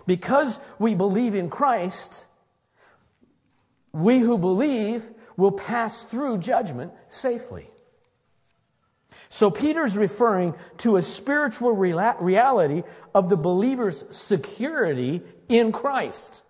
Because 0.07 0.59
we 0.79 0.95
believe 0.95 1.35
in 1.35 1.49
Christ, 1.49 2.27
we 3.93 4.19
who 4.19 4.37
believe 4.37 5.09
will 5.37 5.53
pass 5.53 6.03
through 6.03 6.39
judgment 6.39 6.93
safely. 7.09 7.71
So 9.29 9.51
Peter's 9.51 9.97
referring 9.97 10.55
to 10.79 10.97
a 10.97 11.03
spiritual 11.03 11.73
reality 11.73 12.83
of 13.15 13.29
the 13.29 13.37
believer's 13.37 14.05
security 14.15 15.23
in 15.49 15.73
Christ. 15.73 16.45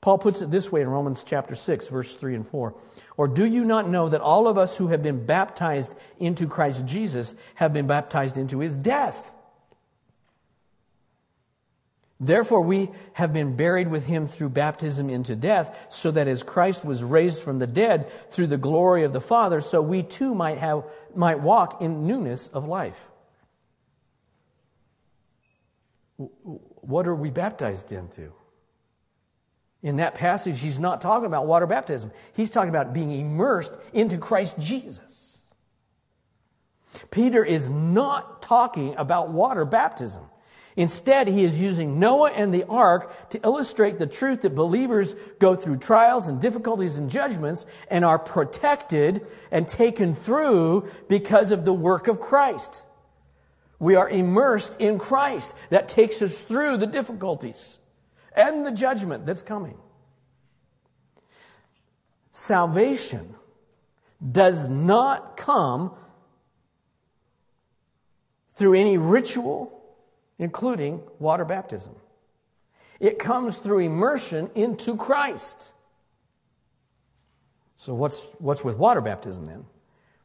Paul 0.00 0.18
puts 0.18 0.40
it 0.40 0.50
this 0.50 0.70
way 0.70 0.82
in 0.82 0.88
Romans 0.88 1.24
chapter 1.24 1.54
6, 1.54 1.88
verse 1.88 2.14
3 2.14 2.36
and 2.36 2.46
4. 2.46 2.74
Or 3.16 3.28
do 3.28 3.44
you 3.44 3.64
not 3.64 3.88
know 3.88 4.08
that 4.08 4.20
all 4.20 4.46
of 4.46 4.58
us 4.58 4.76
who 4.76 4.88
have 4.88 5.02
been 5.02 5.26
baptized 5.26 5.94
into 6.18 6.46
Christ 6.46 6.86
Jesus 6.86 7.34
have 7.56 7.72
been 7.72 7.86
baptized 7.86 8.36
into 8.36 8.60
his 8.60 8.76
death? 8.76 9.32
Therefore, 12.18 12.62
we 12.62 12.90
have 13.12 13.32
been 13.32 13.56
buried 13.56 13.88
with 13.88 14.06
him 14.06 14.26
through 14.26 14.48
baptism 14.48 15.10
into 15.10 15.36
death, 15.36 15.76
so 15.90 16.10
that 16.10 16.28
as 16.28 16.42
Christ 16.42 16.84
was 16.84 17.04
raised 17.04 17.42
from 17.42 17.58
the 17.58 17.66
dead 17.66 18.10
through 18.30 18.46
the 18.46 18.56
glory 18.56 19.04
of 19.04 19.12
the 19.12 19.20
Father, 19.20 19.60
so 19.60 19.82
we 19.82 20.02
too 20.02 20.34
might, 20.34 20.58
have, 20.58 20.84
might 21.14 21.40
walk 21.40 21.82
in 21.82 22.06
newness 22.06 22.48
of 22.48 22.66
life. 22.66 23.08
What 26.16 27.06
are 27.06 27.14
we 27.14 27.28
baptized 27.28 27.92
into? 27.92 28.32
In 29.82 29.96
that 29.96 30.14
passage, 30.14 30.60
he's 30.60 30.80
not 30.80 31.02
talking 31.02 31.26
about 31.26 31.46
water 31.46 31.66
baptism. 31.66 32.10
He's 32.32 32.50
talking 32.50 32.70
about 32.70 32.94
being 32.94 33.12
immersed 33.12 33.76
into 33.92 34.16
Christ 34.16 34.58
Jesus. 34.58 35.42
Peter 37.10 37.44
is 37.44 37.68
not 37.68 38.40
talking 38.40 38.96
about 38.96 39.28
water 39.28 39.66
baptism. 39.66 40.22
Instead, 40.76 41.26
he 41.26 41.42
is 41.42 41.58
using 41.58 41.98
Noah 41.98 42.30
and 42.32 42.52
the 42.52 42.64
ark 42.64 43.30
to 43.30 43.40
illustrate 43.42 43.98
the 43.98 44.06
truth 44.06 44.42
that 44.42 44.54
believers 44.54 45.16
go 45.38 45.54
through 45.54 45.78
trials 45.78 46.28
and 46.28 46.38
difficulties 46.38 46.96
and 46.96 47.08
judgments 47.10 47.64
and 47.90 48.04
are 48.04 48.18
protected 48.18 49.26
and 49.50 49.66
taken 49.66 50.14
through 50.14 50.86
because 51.08 51.50
of 51.50 51.64
the 51.64 51.72
work 51.72 52.08
of 52.08 52.20
Christ. 52.20 52.84
We 53.78 53.96
are 53.96 54.08
immersed 54.08 54.78
in 54.78 54.98
Christ. 54.98 55.54
That 55.70 55.88
takes 55.88 56.20
us 56.20 56.44
through 56.44 56.76
the 56.76 56.86
difficulties 56.86 57.78
and 58.34 58.66
the 58.66 58.70
judgment 58.70 59.24
that's 59.24 59.42
coming. 59.42 59.78
Salvation 62.30 63.34
does 64.30 64.68
not 64.68 65.38
come 65.38 65.94
through 68.54 68.74
any 68.74 68.98
ritual 68.98 69.75
including 70.38 71.02
water 71.18 71.44
baptism. 71.44 71.94
It 73.00 73.18
comes 73.18 73.56
through 73.58 73.80
immersion 73.80 74.50
into 74.54 74.96
Christ. 74.96 75.72
So, 77.74 77.94
what's, 77.94 78.22
what's 78.38 78.64
with 78.64 78.76
water 78.76 79.00
baptism 79.00 79.44
then? 79.44 79.66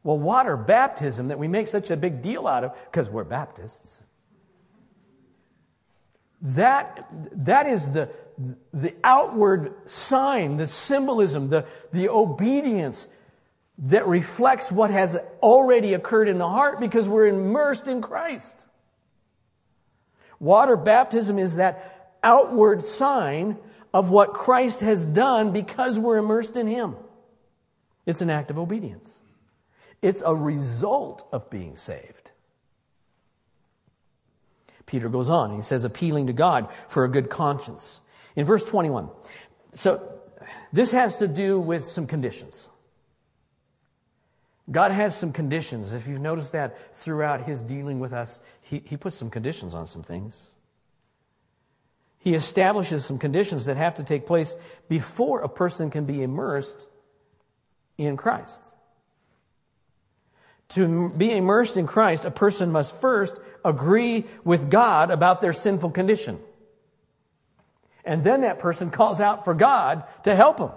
Well, 0.03 0.17
water 0.17 0.57
baptism 0.57 1.27
that 1.27 1.37
we 1.37 1.47
make 1.47 1.67
such 1.67 1.91
a 1.91 1.97
big 1.97 2.21
deal 2.21 2.47
out 2.47 2.63
of, 2.63 2.75
because 2.85 3.09
we're 3.09 3.23
Baptists, 3.23 4.01
That, 6.41 7.07
that 7.45 7.67
is 7.67 7.89
the, 7.89 8.09
the 8.73 8.95
outward 9.03 9.73
sign, 9.87 10.57
the 10.57 10.65
symbolism, 10.65 11.49
the, 11.49 11.65
the 11.91 12.09
obedience 12.09 13.07
that 13.77 14.07
reflects 14.07 14.71
what 14.71 14.89
has 14.89 15.17
already 15.41 15.93
occurred 15.93 16.27
in 16.27 16.39
the 16.39 16.49
heart 16.49 16.79
because 16.79 17.07
we're 17.07 17.27
immersed 17.27 17.87
in 17.87 18.01
Christ. 18.01 18.67
Water 20.41 20.75
baptism 20.75 21.37
is 21.37 21.57
that 21.57 22.15
outward 22.23 22.83
sign 22.83 23.57
of 23.93 24.09
what 24.09 24.33
Christ 24.33 24.81
has 24.81 25.05
done 25.05 25.51
because 25.51 25.99
we're 25.99 26.17
immersed 26.17 26.57
in 26.57 26.65
Him. 26.65 26.95
It's 28.07 28.21
an 28.21 28.31
act 28.31 28.49
of 28.49 28.57
obedience, 28.57 29.09
it's 30.01 30.23
a 30.25 30.35
result 30.35 31.27
of 31.31 31.49
being 31.51 31.75
saved. 31.75 32.31
Peter 34.87 35.09
goes 35.09 35.29
on, 35.29 35.55
he 35.55 35.61
says, 35.61 35.85
appealing 35.85 36.27
to 36.27 36.33
God 36.33 36.67
for 36.89 37.05
a 37.05 37.07
good 37.07 37.29
conscience. 37.29 38.01
In 38.35 38.43
verse 38.43 38.63
21, 38.63 39.09
so 39.75 40.19
this 40.73 40.91
has 40.91 41.17
to 41.17 41.27
do 41.27 41.59
with 41.59 41.85
some 41.85 42.07
conditions. 42.07 42.67
God 44.71 44.91
has 44.91 45.15
some 45.15 45.33
conditions. 45.33 45.93
If 45.93 46.07
you've 46.07 46.21
noticed 46.21 46.53
that 46.53 46.95
throughout 46.95 47.43
his 47.45 47.61
dealing 47.61 47.99
with 47.99 48.13
us, 48.13 48.39
he, 48.61 48.81
he 48.85 48.97
puts 48.97 49.15
some 49.15 49.29
conditions 49.29 49.75
on 49.75 49.85
some 49.85 50.03
things. 50.03 50.47
He 52.19 52.35
establishes 52.35 53.03
some 53.03 53.17
conditions 53.17 53.65
that 53.65 53.77
have 53.77 53.95
to 53.95 54.03
take 54.03 54.25
place 54.25 54.55
before 54.87 55.41
a 55.41 55.49
person 55.49 55.89
can 55.89 56.05
be 56.05 56.21
immersed 56.21 56.87
in 57.97 58.15
Christ. 58.15 58.61
To 60.69 61.09
be 61.09 61.35
immersed 61.35 61.75
in 61.75 61.87
Christ, 61.87 62.23
a 62.23 62.31
person 62.31 62.71
must 62.71 62.95
first 62.95 63.37
agree 63.65 64.25
with 64.43 64.69
God 64.69 65.11
about 65.11 65.41
their 65.41 65.51
sinful 65.51 65.91
condition. 65.91 66.39
And 68.05 68.23
then 68.23 68.41
that 68.41 68.59
person 68.59 68.89
calls 68.89 69.19
out 69.19 69.43
for 69.43 69.53
God 69.53 70.03
to 70.23 70.35
help 70.35 70.59
him. 70.59 70.71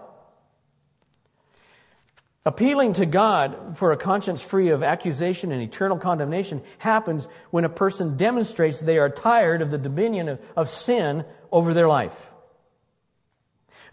Appealing 2.47 2.93
to 2.95 3.07
God 3.07 3.79
for 3.79 3.93
a 3.93 3.97
conscience 3.97 4.43
free 4.43 4.69
of 4.69 4.83
accusation 4.83 5.51
and 5.51 5.63
eternal 5.63 5.97
condemnation 5.97 6.63
happens 6.77 7.27
when 7.51 7.65
a 7.65 7.71
person 7.71 8.19
demonstrates 8.19 8.81
they 8.81 8.99
are 8.99 9.09
tired 9.09 9.63
of 9.63 9.71
the 9.71 9.79
dominion 9.79 10.29
of, 10.29 10.41
of, 10.55 10.69
sin 10.69 11.25
over 11.51 11.73
their 11.73 11.89
life. 11.89 12.31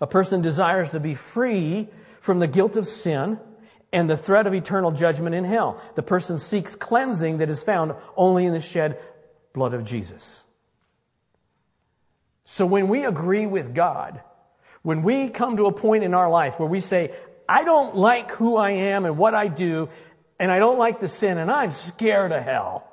A 0.02 0.08
person 0.08 0.42
desires 0.42 0.92
to 0.92 1.00
be 1.00 1.14
free 1.14 1.88
from 2.20 2.40
the 2.40 2.48
guilt 2.48 2.76
of 2.76 2.88
sin 2.88 3.40
and 3.94 4.10
the 4.10 4.18
threat 4.18 4.48
of 4.48 4.54
eternal 4.54 4.92
judgment 4.92 5.34
in 5.34 5.46
hell. 5.46 5.82
The 5.96 6.04
person 6.04 6.38
seeks 6.38 6.76
cleansing 6.76 7.38
that 7.38 7.50
is 7.50 7.64
found 7.64 7.94
only 8.18 8.46
in 8.46 8.52
the 8.52 8.60
shed 8.60 9.00
blood 9.54 9.74
of 9.74 9.86
Jesus. 9.86 10.44
So 12.44 12.66
when 12.66 12.90
we 12.90 13.06
agree 13.06 13.46
with 13.46 13.74
God, 13.74 14.22
when 14.82 15.04
we 15.04 15.30
come 15.30 15.56
to 15.56 15.68
a 15.68 15.72
point 15.72 16.04
in 16.04 16.14
our 16.14 16.30
life 16.30 16.60
where 16.60 16.68
we 16.68 16.82
say, 16.82 17.14
I 17.52 17.66
don't 17.66 17.98
like 17.98 18.32
who 18.32 18.56
I 18.56 18.70
am 18.70 19.04
and 19.04 19.18
what 19.18 19.36
I 19.36 19.50
do, 19.50 19.90
and 20.40 20.50
I 20.50 20.58
don't 20.58 20.78
like 20.78 21.02
the 21.02 21.10
sin, 21.10 21.38
and 21.38 21.52
I'm 21.52 21.72
scared 21.72 22.32
of 22.32 22.42
hell. 22.42 22.88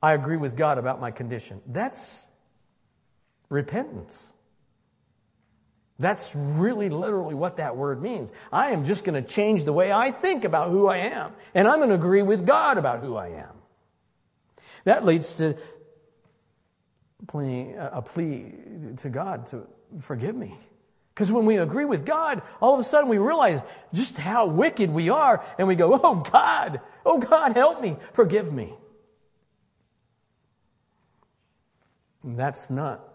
I 0.00 0.12
agree 0.12 0.36
with 0.36 0.56
God 0.56 0.78
about 0.78 1.00
my 1.00 1.10
condition. 1.10 1.60
That's 1.66 2.28
repentance. 3.48 4.32
That's 5.98 6.32
really 6.32 6.88
literally 6.88 7.34
what 7.34 7.56
that 7.56 7.76
word 7.76 8.00
means. 8.00 8.30
I 8.52 8.70
am 8.70 8.84
just 8.84 9.02
going 9.02 9.20
to 9.20 9.28
change 9.28 9.64
the 9.64 9.72
way 9.72 9.90
I 9.90 10.12
think 10.12 10.44
about 10.44 10.70
who 10.70 10.86
I 10.86 10.98
am, 10.98 11.32
and 11.56 11.66
I'm 11.66 11.78
going 11.78 11.88
to 11.88 11.96
agree 11.96 12.22
with 12.22 12.46
God 12.46 12.78
about 12.78 13.00
who 13.00 13.16
I 13.16 13.30
am. 13.30 13.56
That 14.84 15.04
leads 15.04 15.38
to 15.38 15.56
uh, 17.34 17.90
a 17.92 18.00
plea 18.00 18.54
to 18.98 19.08
God 19.08 19.46
to 19.46 19.66
forgive 20.02 20.36
me. 20.36 20.56
Because 21.14 21.30
when 21.30 21.44
we 21.44 21.58
agree 21.58 21.84
with 21.84 22.06
God, 22.06 22.42
all 22.60 22.72
of 22.72 22.80
a 22.80 22.82
sudden 22.84 23.08
we 23.08 23.18
realize 23.18 23.60
just 23.92 24.16
how 24.16 24.46
wicked 24.46 24.90
we 24.90 25.10
are, 25.10 25.44
and 25.58 25.68
we 25.68 25.74
go, 25.74 26.00
Oh 26.02 26.16
God, 26.16 26.80
oh 27.04 27.18
God, 27.18 27.52
help 27.52 27.80
me, 27.80 27.96
forgive 28.12 28.52
me. 28.52 28.74
And 32.22 32.38
that's 32.38 32.70
not 32.70 33.06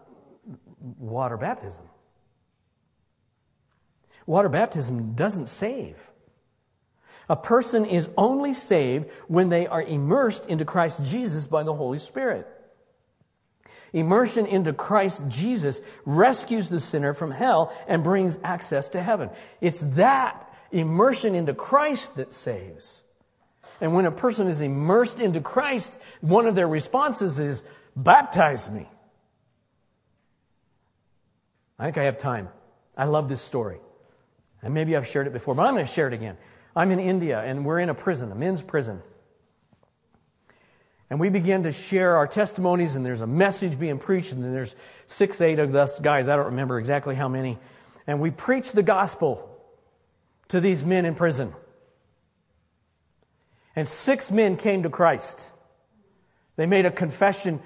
water 0.80 1.36
baptism. 1.36 1.84
Water 4.26 4.48
baptism 4.48 5.14
doesn't 5.14 5.46
save. 5.46 5.96
A 7.30 7.36
person 7.36 7.84
is 7.84 8.08
only 8.16 8.52
saved 8.52 9.10
when 9.26 9.48
they 9.48 9.66
are 9.66 9.82
immersed 9.82 10.46
into 10.46 10.64
Christ 10.64 11.02
Jesus 11.04 11.46
by 11.46 11.62
the 11.62 11.74
Holy 11.74 11.98
Spirit. 11.98 12.46
Immersion 13.92 14.46
into 14.46 14.72
Christ 14.72 15.22
Jesus 15.28 15.80
rescues 16.04 16.68
the 16.68 16.80
sinner 16.80 17.14
from 17.14 17.30
hell 17.30 17.72
and 17.86 18.04
brings 18.04 18.38
access 18.44 18.88
to 18.90 19.02
heaven. 19.02 19.30
It's 19.60 19.80
that 19.80 20.52
immersion 20.70 21.34
into 21.34 21.54
Christ 21.54 22.16
that 22.16 22.32
saves. 22.32 23.02
And 23.80 23.94
when 23.94 24.06
a 24.06 24.12
person 24.12 24.48
is 24.48 24.60
immersed 24.60 25.20
into 25.20 25.40
Christ, 25.40 25.98
one 26.20 26.46
of 26.46 26.54
their 26.54 26.68
responses 26.68 27.38
is, 27.38 27.62
Baptize 27.96 28.70
me. 28.70 28.88
I 31.78 31.86
think 31.86 31.98
I 31.98 32.04
have 32.04 32.18
time. 32.18 32.48
I 32.96 33.04
love 33.04 33.28
this 33.28 33.42
story. 33.42 33.80
And 34.62 34.74
maybe 34.74 34.96
I've 34.96 35.06
shared 35.06 35.26
it 35.26 35.32
before, 35.32 35.54
but 35.54 35.62
I'm 35.62 35.74
going 35.74 35.86
to 35.86 35.92
share 35.92 36.08
it 36.08 36.14
again. 36.14 36.36
I'm 36.76 36.90
in 36.90 37.00
India 37.00 37.40
and 37.40 37.64
we're 37.64 37.80
in 37.80 37.88
a 37.88 37.94
prison, 37.94 38.30
a 38.30 38.34
men's 38.34 38.62
prison. 38.62 39.02
And 41.10 41.18
we 41.18 41.30
begin 41.30 41.62
to 41.62 41.72
share 41.72 42.16
our 42.16 42.26
testimonies, 42.26 42.94
and 42.94 43.04
there's 43.04 43.22
a 43.22 43.26
message 43.26 43.78
being 43.78 43.98
preached, 43.98 44.32
and 44.32 44.44
there's 44.44 44.76
six, 45.06 45.40
eight 45.40 45.58
of 45.58 45.74
us 45.74 46.00
guys, 46.00 46.28
I 46.28 46.36
don't 46.36 46.46
remember 46.46 46.78
exactly 46.78 47.14
how 47.14 47.28
many. 47.28 47.58
And 48.06 48.20
we 48.20 48.30
preach 48.30 48.72
the 48.72 48.82
gospel 48.82 49.48
to 50.48 50.60
these 50.60 50.84
men 50.84 51.06
in 51.06 51.14
prison. 51.14 51.54
And 53.74 53.86
six 53.86 54.30
men 54.30 54.56
came 54.56 54.82
to 54.82 54.90
Christ. 54.90 55.52
They 56.56 56.66
made 56.66 56.84
a 56.84 56.90
confession 56.90 57.60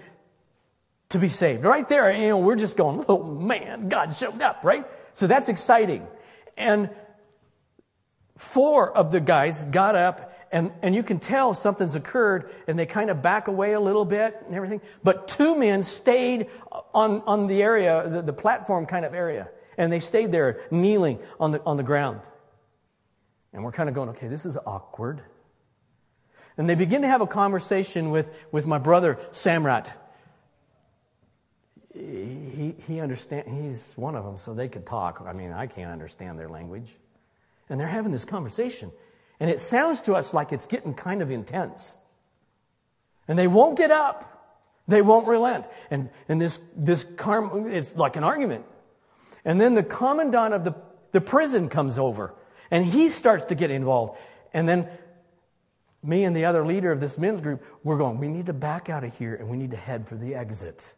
to 1.09 1.18
be 1.18 1.28
saved. 1.28 1.64
Right 1.64 1.88
there, 1.88 2.12
you 2.12 2.28
know, 2.28 2.38
we're 2.38 2.57
just 2.57 2.76
going, 2.76 3.05
oh 3.09 3.22
man, 3.22 3.88
God 3.88 4.14
showed 4.14 4.40
up, 4.42 4.61
right? 4.62 4.87
So 5.14 5.26
that's 5.26 5.48
exciting. 5.48 6.07
And 6.57 6.90
four 8.37 8.94
of 8.96 9.11
the 9.11 9.20
guys 9.20 9.64
got 9.64 9.94
up 9.94 10.32
and, 10.52 10.70
and 10.82 10.94
you 10.94 11.02
can 11.02 11.18
tell 11.18 11.54
something's 11.54 11.96
occurred 11.96 12.50
and 12.68 12.78
they 12.78 12.84
kind 12.84 13.08
of 13.10 13.22
back 13.22 13.48
away 13.48 13.72
a 13.72 13.80
little 13.80 14.04
bit 14.04 14.36
and 14.46 14.54
everything. 14.54 14.82
But 15.02 15.26
two 15.26 15.56
men 15.56 15.82
stayed 15.82 16.48
on, 16.94 17.22
on 17.22 17.46
the 17.46 17.62
area, 17.62 18.06
the, 18.06 18.22
the 18.22 18.32
platform 18.34 18.84
kind 18.84 19.06
of 19.06 19.14
area, 19.14 19.48
and 19.78 19.90
they 19.90 20.00
stayed 20.00 20.30
there 20.30 20.60
kneeling 20.70 21.18
on 21.40 21.52
the, 21.52 21.62
on 21.64 21.78
the 21.78 21.82
ground. 21.82 22.20
And 23.54 23.64
we're 23.64 23.72
kind 23.72 23.88
of 23.88 23.94
going, 23.94 24.10
okay, 24.10 24.28
this 24.28 24.44
is 24.44 24.58
awkward. 24.66 25.22
And 26.58 26.68
they 26.68 26.74
begin 26.74 27.00
to 27.00 27.08
have 27.08 27.22
a 27.22 27.26
conversation 27.26 28.10
with, 28.10 28.30
with 28.52 28.66
my 28.66 28.78
brother 28.78 29.18
Samrat. 29.30 29.90
He, 31.94 32.74
he 32.86 33.00
understand, 33.00 33.48
he's 33.48 33.94
one 33.96 34.16
of 34.16 34.24
them, 34.24 34.36
so 34.36 34.52
they 34.52 34.68
could 34.68 34.84
talk. 34.84 35.22
I 35.26 35.32
mean, 35.32 35.52
I 35.52 35.66
can't 35.66 35.90
understand 35.90 36.38
their 36.38 36.48
language. 36.48 36.88
And 37.70 37.80
they're 37.80 37.88
having 37.88 38.12
this 38.12 38.26
conversation. 38.26 38.92
And 39.42 39.50
it 39.50 39.59
sounds 39.59 40.00
to 40.02 40.14
us 40.14 40.33
like 40.33 40.52
it's 40.52 40.66
getting 40.66 40.94
kind 40.94 41.20
of 41.20 41.33
intense. 41.33 41.96
And 43.26 43.37
they 43.37 43.48
won't 43.48 43.76
get 43.76 43.90
up. 43.90 44.62
They 44.87 45.02
won't 45.02 45.26
relent. 45.26 45.66
And, 45.90 46.11
and 46.28 46.40
this, 46.40 46.61
this 46.76 47.02
karma, 47.16 47.66
it's 47.66 47.96
like 47.96 48.14
an 48.14 48.22
argument. 48.22 48.64
And 49.44 49.61
then 49.61 49.74
the 49.74 49.83
commandant 49.83 50.55
of 50.55 50.62
the, 50.62 50.74
the 51.11 51.20
prison 51.20 51.68
comes 51.68 51.98
over 51.98 52.35
and 52.70 52.85
he 52.85 53.09
starts 53.09 53.46
to 53.46 53.57
get 53.57 53.72
involved. 53.72 54.16
And 54.55 54.68
then 54.68 54.88
me 56.05 56.22
and 56.22 56.37
the 56.37 56.44
other 56.44 56.64
leader 56.64 56.92
of 56.92 57.00
this 57.00 57.18
men's 57.18 57.40
group, 57.40 57.64
we're 57.82 57.99
going, 57.99 58.18
we 58.18 58.28
need 58.28 58.47
to 58.47 58.53
back 58.53 58.88
out 58.88 59.03
of 59.03 59.18
here 59.18 59.34
and 59.34 59.49
we 59.49 59.57
need 59.57 59.72
to 59.72 59.76
head 59.76 60.07
for 60.07 60.14
the 60.14 60.36
exit. 60.36 60.95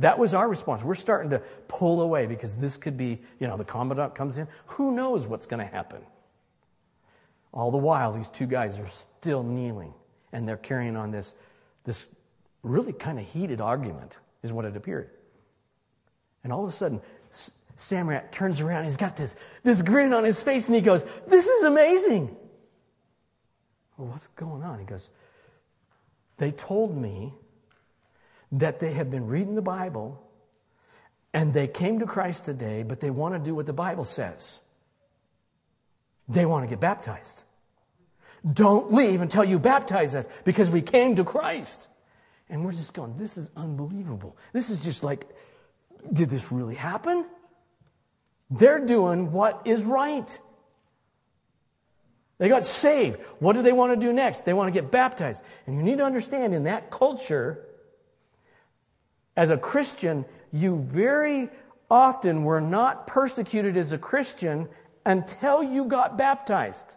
That 0.00 0.18
was 0.18 0.34
our 0.34 0.50
response. 0.50 0.82
We're 0.82 0.96
starting 0.96 1.30
to 1.30 1.38
pull 1.66 2.02
away 2.02 2.26
because 2.26 2.56
this 2.56 2.76
could 2.76 2.98
be, 2.98 3.22
you 3.38 3.46
know, 3.46 3.56
the 3.56 3.64
commandant 3.64 4.14
comes 4.14 4.36
in. 4.36 4.48
Who 4.66 4.92
knows 4.92 5.26
what's 5.26 5.46
going 5.46 5.66
to 5.66 5.72
happen? 5.72 6.02
All 7.52 7.70
the 7.70 7.78
while, 7.78 8.12
these 8.12 8.28
two 8.28 8.46
guys 8.46 8.78
are 8.78 8.88
still 8.88 9.42
kneeling 9.42 9.92
and 10.32 10.48
they're 10.48 10.56
carrying 10.56 10.96
on 10.96 11.10
this, 11.10 11.34
this 11.84 12.06
really 12.62 12.92
kind 12.92 13.18
of 13.18 13.28
heated 13.28 13.60
argument, 13.60 14.18
is 14.42 14.52
what 14.52 14.64
it 14.64 14.76
appeared. 14.76 15.10
And 16.42 16.52
all 16.52 16.64
of 16.64 16.68
a 16.70 16.72
sudden, 16.72 17.00
Samrat 17.76 18.32
turns 18.32 18.60
around, 18.60 18.84
he's 18.84 18.96
got 18.96 19.16
this, 19.16 19.36
this 19.62 19.82
grin 19.82 20.12
on 20.12 20.24
his 20.24 20.42
face, 20.42 20.66
and 20.66 20.74
he 20.74 20.80
goes, 20.80 21.04
This 21.26 21.46
is 21.46 21.64
amazing. 21.64 22.34
Well, 23.96 24.08
what's 24.08 24.28
going 24.28 24.62
on? 24.62 24.78
He 24.78 24.84
goes, 24.84 25.10
They 26.38 26.50
told 26.50 26.96
me 26.96 27.34
that 28.52 28.80
they 28.80 28.92
have 28.92 29.10
been 29.10 29.26
reading 29.26 29.54
the 29.54 29.62
Bible 29.62 30.22
and 31.34 31.54
they 31.54 31.66
came 31.66 32.00
to 32.00 32.06
Christ 32.06 32.44
today, 32.44 32.82
but 32.82 33.00
they 33.00 33.10
want 33.10 33.34
to 33.34 33.38
do 33.38 33.54
what 33.54 33.64
the 33.66 33.72
Bible 33.72 34.04
says. 34.04 34.60
They 36.32 36.46
want 36.46 36.64
to 36.64 36.68
get 36.68 36.80
baptized. 36.80 37.44
Don't 38.50 38.92
leave 38.92 39.20
until 39.20 39.44
you 39.44 39.58
baptize 39.58 40.14
us 40.14 40.26
because 40.44 40.70
we 40.70 40.82
came 40.82 41.14
to 41.16 41.24
Christ. 41.24 41.88
And 42.48 42.64
we're 42.64 42.72
just 42.72 42.94
going, 42.94 43.16
this 43.16 43.38
is 43.38 43.50
unbelievable. 43.56 44.36
This 44.52 44.68
is 44.68 44.80
just 44.80 45.04
like, 45.04 45.26
did 46.12 46.28
this 46.28 46.50
really 46.50 46.74
happen? 46.74 47.26
They're 48.50 48.84
doing 48.84 49.32
what 49.32 49.62
is 49.64 49.82
right. 49.84 50.40
They 52.38 52.48
got 52.48 52.64
saved. 52.64 53.20
What 53.38 53.52
do 53.52 53.62
they 53.62 53.72
want 53.72 53.98
to 53.98 54.06
do 54.06 54.12
next? 54.12 54.44
They 54.44 54.52
want 54.52 54.72
to 54.72 54.78
get 54.78 54.90
baptized. 54.90 55.42
And 55.66 55.76
you 55.76 55.82
need 55.82 55.98
to 55.98 56.04
understand 56.04 56.54
in 56.54 56.64
that 56.64 56.90
culture, 56.90 57.64
as 59.36 59.50
a 59.50 59.56
Christian, 59.56 60.24
you 60.52 60.84
very 60.88 61.48
often 61.90 62.42
were 62.42 62.60
not 62.60 63.06
persecuted 63.06 63.76
as 63.76 63.92
a 63.92 63.98
Christian 63.98 64.68
until 65.04 65.62
you 65.62 65.84
got 65.84 66.16
baptized. 66.16 66.96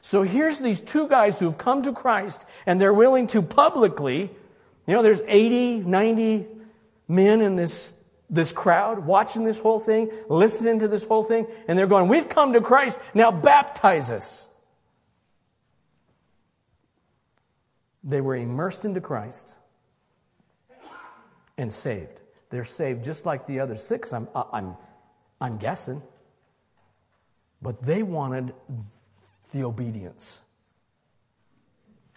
So 0.00 0.22
here's 0.22 0.58
these 0.58 0.80
two 0.80 1.08
guys 1.08 1.38
who've 1.38 1.58
come 1.58 1.82
to 1.82 1.92
Christ 1.92 2.44
and 2.64 2.80
they're 2.80 2.94
willing 2.94 3.26
to 3.28 3.42
publicly, 3.42 4.30
you 4.86 4.94
know, 4.94 5.02
there's 5.02 5.22
80, 5.26 5.80
90 5.80 6.46
men 7.08 7.40
in 7.40 7.56
this, 7.56 7.92
this 8.30 8.52
crowd 8.52 9.04
watching 9.04 9.44
this 9.44 9.58
whole 9.58 9.80
thing, 9.80 10.10
listening 10.28 10.78
to 10.80 10.88
this 10.88 11.04
whole 11.04 11.24
thing, 11.24 11.46
and 11.66 11.76
they're 11.76 11.88
going, 11.88 12.08
We've 12.08 12.28
come 12.28 12.52
to 12.52 12.60
Christ, 12.60 13.00
now 13.14 13.32
baptize 13.32 14.10
us. 14.10 14.48
They 18.04 18.20
were 18.20 18.36
immersed 18.36 18.84
into 18.84 19.00
Christ 19.00 19.56
and 21.58 21.72
saved. 21.72 22.20
They're 22.50 22.64
saved 22.64 23.02
just 23.02 23.26
like 23.26 23.46
the 23.46 23.58
other 23.58 23.74
six, 23.74 24.12
I'm, 24.12 24.28
I'm, 24.34 24.76
I'm 25.40 25.58
guessing. 25.58 26.00
But 27.62 27.82
they 27.82 28.02
wanted 28.02 28.54
the 29.52 29.64
obedience. 29.64 30.40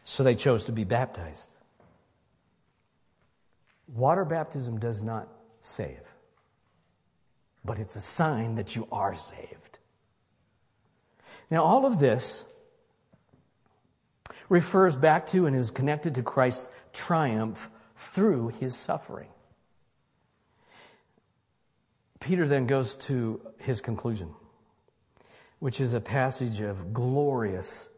So 0.04 0.24
they 0.24 0.36
chose 0.36 0.66
to 0.66 0.72
be 0.72 0.84
baptized. 0.84 1.52
Water 3.88 4.26
baptism 4.26 4.80
does 4.80 5.02
not 5.02 5.28
save, 5.62 6.02
but 7.66 7.80
it's 7.80 7.96
a 7.96 8.02
sign 8.02 8.56
that 8.56 8.76
you 8.76 8.88
are 8.92 9.16
saved. 9.16 9.80
Now, 11.50 11.64
all 11.64 11.86
of 11.86 12.00
this 12.00 12.46
refers 14.48 14.96
back 14.96 15.26
to 15.28 15.46
and 15.46 15.56
is 15.56 15.72
connected 15.72 16.16
to 16.16 16.24
Christ's 16.24 16.70
triumph 16.94 17.70
through 17.96 18.50
his 18.60 18.76
suffering. 18.76 19.30
Peter 22.20 22.48
then 22.48 22.68
goes 22.68 22.96
to 22.96 23.42
his 23.60 23.82
conclusion 23.82 24.34
which 25.60 25.82
is 25.82 25.94
a 25.94 26.02
passage 26.02 26.62
of 26.62 26.94
glorious 26.94 27.90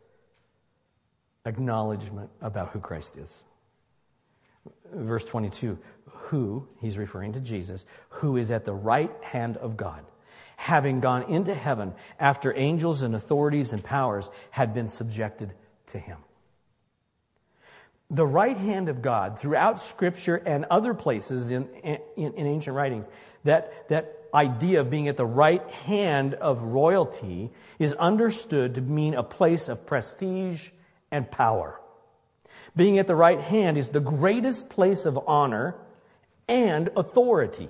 acknowledgement 1.46 2.30
about 2.42 2.70
who 2.70 2.80
Christ 2.80 3.18
is. 3.18 3.46
Verse 4.94 5.24
22 5.26 5.78
Who, 6.06 6.68
he's 6.80 6.98
referring 6.98 7.34
to 7.34 7.40
Jesus, 7.40 7.86
who 8.10 8.38
is 8.38 8.52
at 8.52 8.66
the 8.66 8.74
right 8.74 9.12
hand 9.24 9.58
of 9.58 9.78
God, 9.78 10.04
having 10.58 11.00
gone 11.00 11.24
into 11.24 11.54
heaven 11.54 11.94
after 12.20 12.56
angels 12.56 13.02
and 13.02 13.16
authorities 13.16 13.74
and 13.74 13.84
powers 13.84 14.30
had 14.52 14.74
been 14.74 14.88
subjected 14.88 15.54
to 15.88 16.00
him. 16.00 16.18
The 18.10 18.28
right 18.28 18.58
hand 18.58 18.90
of 18.90 19.02
God, 19.02 19.40
throughout 19.40 19.80
Scripture 19.80 20.36
and 20.36 20.66
other 20.66 20.94
places 20.94 21.50
in, 21.50 21.70
in, 21.84 22.34
in 22.34 22.46
ancient 22.46 22.76
writings, 22.76 23.08
that, 23.46 23.88
that 23.88 24.21
idea 24.34 24.82
of 24.82 24.90
being 24.90 25.08
at 25.08 25.18
the 25.18 25.26
right 25.26 25.70
hand 25.72 26.34
of 26.36 26.62
royalty 26.64 27.52
is 27.80 27.94
understood 27.94 28.76
to 28.76 28.82
mean 28.82 29.14
a 29.14 29.24
place 29.24 29.70
of 29.70 29.86
prestige 29.86 30.70
and 31.12 31.30
power. 31.30 31.80
Being 32.76 33.00
at 33.00 33.08
the 33.08 33.16
right 33.16 33.40
hand 33.40 33.78
is 33.78 33.90
the 33.90 34.00
greatest 34.00 34.70
place 34.70 35.06
of 35.06 35.20
honor 35.28 35.76
and 36.48 36.90
authority. 36.96 37.70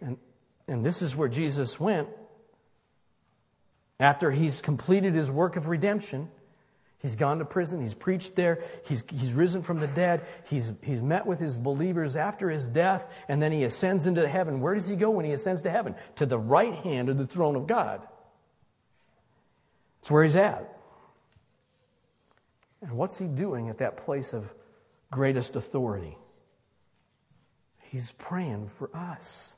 And, 0.00 0.16
and 0.66 0.84
this 0.84 1.02
is 1.02 1.14
where 1.14 1.28
Jesus 1.28 1.78
went 1.78 2.08
after 4.00 4.30
he's 4.30 4.60
completed 4.60 5.14
his 5.14 5.30
work 5.30 5.56
of 5.56 5.68
redemption. 5.68 6.30
He's 6.98 7.16
gone 7.16 7.38
to 7.40 7.44
prison. 7.44 7.80
He's 7.80 7.92
preached 7.92 8.34
there. 8.34 8.62
He's, 8.86 9.04
he's 9.10 9.34
risen 9.34 9.62
from 9.62 9.78
the 9.78 9.86
dead. 9.86 10.22
He's, 10.48 10.72
he's 10.82 11.02
met 11.02 11.26
with 11.26 11.38
his 11.38 11.58
believers 11.58 12.16
after 12.16 12.48
his 12.48 12.66
death, 12.68 13.12
and 13.28 13.42
then 13.42 13.52
he 13.52 13.64
ascends 13.64 14.06
into 14.06 14.26
heaven. 14.26 14.60
Where 14.60 14.74
does 14.74 14.88
he 14.88 14.96
go 14.96 15.10
when 15.10 15.26
he 15.26 15.32
ascends 15.32 15.62
to 15.62 15.70
heaven? 15.70 15.96
To 16.16 16.26
the 16.26 16.38
right 16.38 16.74
hand 16.74 17.10
of 17.10 17.18
the 17.18 17.26
throne 17.26 17.56
of 17.56 17.66
God. 17.66 18.00
That's 20.00 20.10
where 20.10 20.22
he's 20.22 20.36
at. 20.36 20.70
And 22.80 22.92
what's 22.92 23.18
he 23.18 23.26
doing 23.26 23.68
at 23.68 23.78
that 23.78 23.98
place 23.98 24.32
of 24.32 24.52
greatest 25.10 25.56
authority? 25.56 26.16
He's 27.82 28.12
praying 28.12 28.70
for 28.78 28.94
us. 28.94 29.56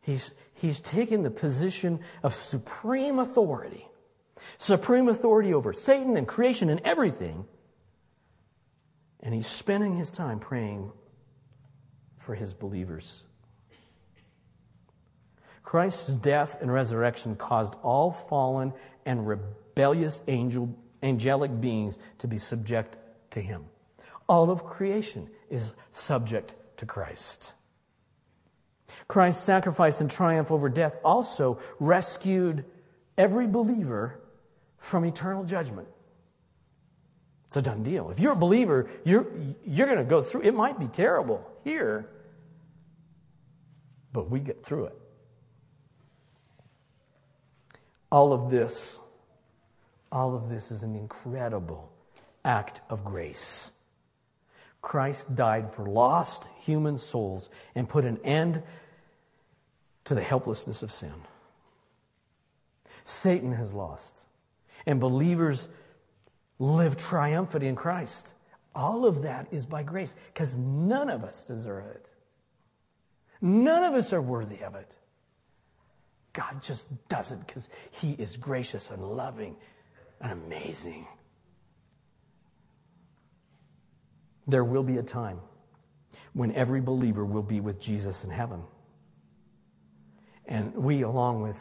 He's, 0.00 0.32
he's 0.54 0.80
taken 0.80 1.22
the 1.22 1.30
position 1.30 2.00
of 2.22 2.34
supreme 2.34 3.18
authority 3.18 3.86
supreme 4.58 5.08
authority 5.08 5.54
over 5.54 5.72
Satan 5.72 6.16
and 6.16 6.26
creation 6.26 6.68
and 6.70 6.80
everything. 6.84 7.44
And 9.20 9.34
he's 9.34 9.46
spending 9.46 9.96
his 9.96 10.10
time 10.10 10.38
praying 10.38 10.90
for 12.18 12.34
his 12.34 12.54
believers. 12.54 13.24
Christ's 15.62 16.08
death 16.08 16.60
and 16.60 16.72
resurrection 16.72 17.36
caused 17.36 17.74
all 17.82 18.10
fallen 18.10 18.72
and 19.06 19.26
rebellious 19.26 20.20
angel, 20.28 20.76
angelic 21.02 21.60
beings 21.60 21.98
to 22.18 22.28
be 22.28 22.36
subject 22.38 22.96
to 23.30 23.40
him. 23.40 23.64
All 24.28 24.50
of 24.50 24.64
creation 24.64 25.28
is 25.50 25.74
subject 25.90 26.54
to 26.78 26.86
Christ. 26.86 27.54
Christ's 29.08 29.44
sacrifice 29.44 30.00
and 30.00 30.10
triumph 30.10 30.50
over 30.50 30.68
death 30.68 30.96
also 31.04 31.60
rescued 31.80 32.64
every 33.16 33.46
believer 33.46 34.21
from 34.82 35.04
eternal 35.04 35.44
judgment. 35.44 35.86
It's 37.46 37.56
a 37.56 37.62
done 37.62 37.84
deal. 37.84 38.10
If 38.10 38.18
you're 38.18 38.32
a 38.32 38.36
believer, 38.36 38.90
you're, 39.04 39.26
you're 39.62 39.86
going 39.86 39.98
to 39.98 40.04
go 40.04 40.22
through. 40.22 40.42
It 40.42 40.54
might 40.54 40.78
be 40.78 40.88
terrible 40.88 41.48
here, 41.62 42.08
but 44.12 44.28
we 44.28 44.40
get 44.40 44.64
through 44.64 44.86
it. 44.86 44.98
All 48.10 48.32
of 48.32 48.50
this, 48.50 48.98
all 50.10 50.34
of 50.34 50.48
this 50.48 50.72
is 50.72 50.82
an 50.82 50.96
incredible 50.96 51.92
act 52.44 52.80
of 52.90 53.04
grace. 53.04 53.70
Christ 54.82 55.36
died 55.36 55.72
for 55.72 55.86
lost 55.86 56.48
human 56.60 56.98
souls 56.98 57.50
and 57.76 57.88
put 57.88 58.04
an 58.04 58.18
end 58.24 58.62
to 60.06 60.14
the 60.16 60.22
helplessness 60.22 60.82
of 60.82 60.90
sin. 60.90 61.14
Satan 63.04 63.52
has 63.52 63.72
lost 63.72 64.22
and 64.86 65.00
believers 65.00 65.68
live 66.58 66.96
triumphant 66.96 67.64
in 67.64 67.74
Christ. 67.74 68.34
All 68.74 69.04
of 69.04 69.22
that 69.22 69.48
is 69.50 69.66
by 69.66 69.82
grace 69.82 70.14
because 70.32 70.56
none 70.56 71.10
of 71.10 71.24
us 71.24 71.44
deserve 71.44 71.86
it. 71.86 72.08
None 73.40 73.82
of 73.82 73.94
us 73.94 74.12
are 74.12 74.22
worthy 74.22 74.62
of 74.62 74.74
it. 74.74 74.96
God 76.32 76.62
just 76.62 76.88
does 77.08 77.32
it 77.32 77.40
because 77.46 77.68
He 77.90 78.12
is 78.12 78.36
gracious 78.36 78.90
and 78.90 79.02
loving 79.02 79.56
and 80.20 80.32
amazing. 80.32 81.06
There 84.46 84.64
will 84.64 84.82
be 84.82 84.96
a 84.98 85.02
time 85.02 85.40
when 86.32 86.52
every 86.52 86.80
believer 86.80 87.24
will 87.24 87.42
be 87.42 87.60
with 87.60 87.80
Jesus 87.80 88.24
in 88.24 88.30
heaven. 88.30 88.62
And 90.46 90.74
we, 90.74 91.02
along 91.02 91.42
with 91.42 91.58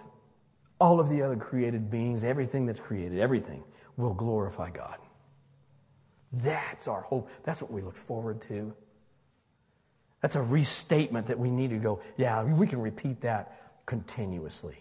all 0.81 0.99
of 0.99 1.09
the 1.09 1.21
other 1.21 1.35
created 1.35 1.91
beings, 1.91 2.23
everything 2.23 2.65
that's 2.65 2.79
created, 2.79 3.19
everything 3.19 3.63
will 3.97 4.15
glorify 4.15 4.71
God. 4.71 4.97
That's 6.33 6.87
our 6.87 7.01
hope. 7.01 7.29
That's 7.43 7.61
what 7.61 7.71
we 7.71 7.83
look 7.83 7.95
forward 7.95 8.41
to. 8.47 8.73
That's 10.21 10.35
a 10.35 10.41
restatement 10.41 11.27
that 11.27 11.37
we 11.37 11.51
need 11.51 11.69
to 11.69 11.77
go, 11.77 12.01
yeah, 12.17 12.43
we 12.43 12.65
can 12.65 12.81
repeat 12.81 13.21
that 13.21 13.85
continuously 13.85 14.77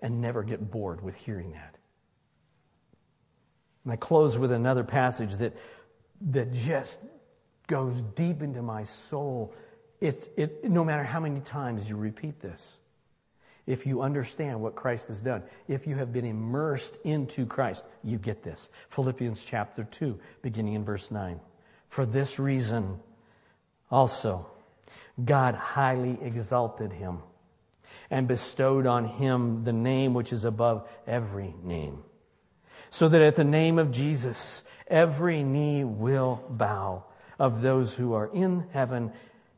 and 0.00 0.20
never 0.20 0.42
get 0.42 0.70
bored 0.70 1.00
with 1.02 1.14
hearing 1.14 1.52
that. 1.52 1.76
And 3.84 3.94
I 3.94 3.96
close 3.96 4.36
with 4.36 4.52
another 4.52 4.84
passage 4.84 5.36
that, 5.36 5.54
that 6.32 6.52
just 6.52 7.00
goes 7.66 8.02
deep 8.14 8.42
into 8.42 8.60
my 8.60 8.82
soul. 8.82 9.54
It's, 10.02 10.28
it, 10.36 10.64
no 10.64 10.84
matter 10.84 11.02
how 11.02 11.20
many 11.20 11.40
times 11.40 11.88
you 11.88 11.96
repeat 11.96 12.40
this 12.40 12.76
if 13.66 13.86
you 13.86 14.02
understand 14.02 14.60
what 14.60 14.74
Christ 14.74 15.08
has 15.08 15.20
done. 15.20 15.42
If 15.68 15.86
you 15.86 15.96
have 15.96 16.12
been 16.12 16.24
immersed 16.24 16.98
into 17.04 17.46
Christ, 17.46 17.84
you 18.04 18.18
get 18.18 18.42
this. 18.42 18.68
Philippians 18.90 19.44
chapter 19.44 19.84
2, 19.84 20.18
beginning 20.42 20.74
in 20.74 20.84
verse 20.84 21.10
9. 21.10 21.40
For 21.88 22.06
this 22.06 22.38
reason 22.38 23.00
also, 23.90 24.46
God 25.24 25.54
highly 25.54 26.18
exalted 26.22 26.92
him 26.92 27.18
and 28.10 28.28
bestowed 28.28 28.86
on 28.86 29.04
him 29.04 29.64
the 29.64 29.72
name 29.72 30.14
which 30.14 30.32
is 30.32 30.44
above 30.44 30.88
every 31.06 31.54
name, 31.62 32.04
so 32.90 33.08
that 33.08 33.22
at 33.22 33.34
the 33.34 33.44
name 33.44 33.78
of 33.78 33.90
Jesus, 33.90 34.62
Every 34.86 35.42
knee 35.42 35.84
will 35.84 36.44
bow 36.48 37.04
of 37.38 37.60
those 37.60 37.94
who 37.94 38.14
are 38.14 38.28
in 38.32 38.68
heaven 38.72 39.12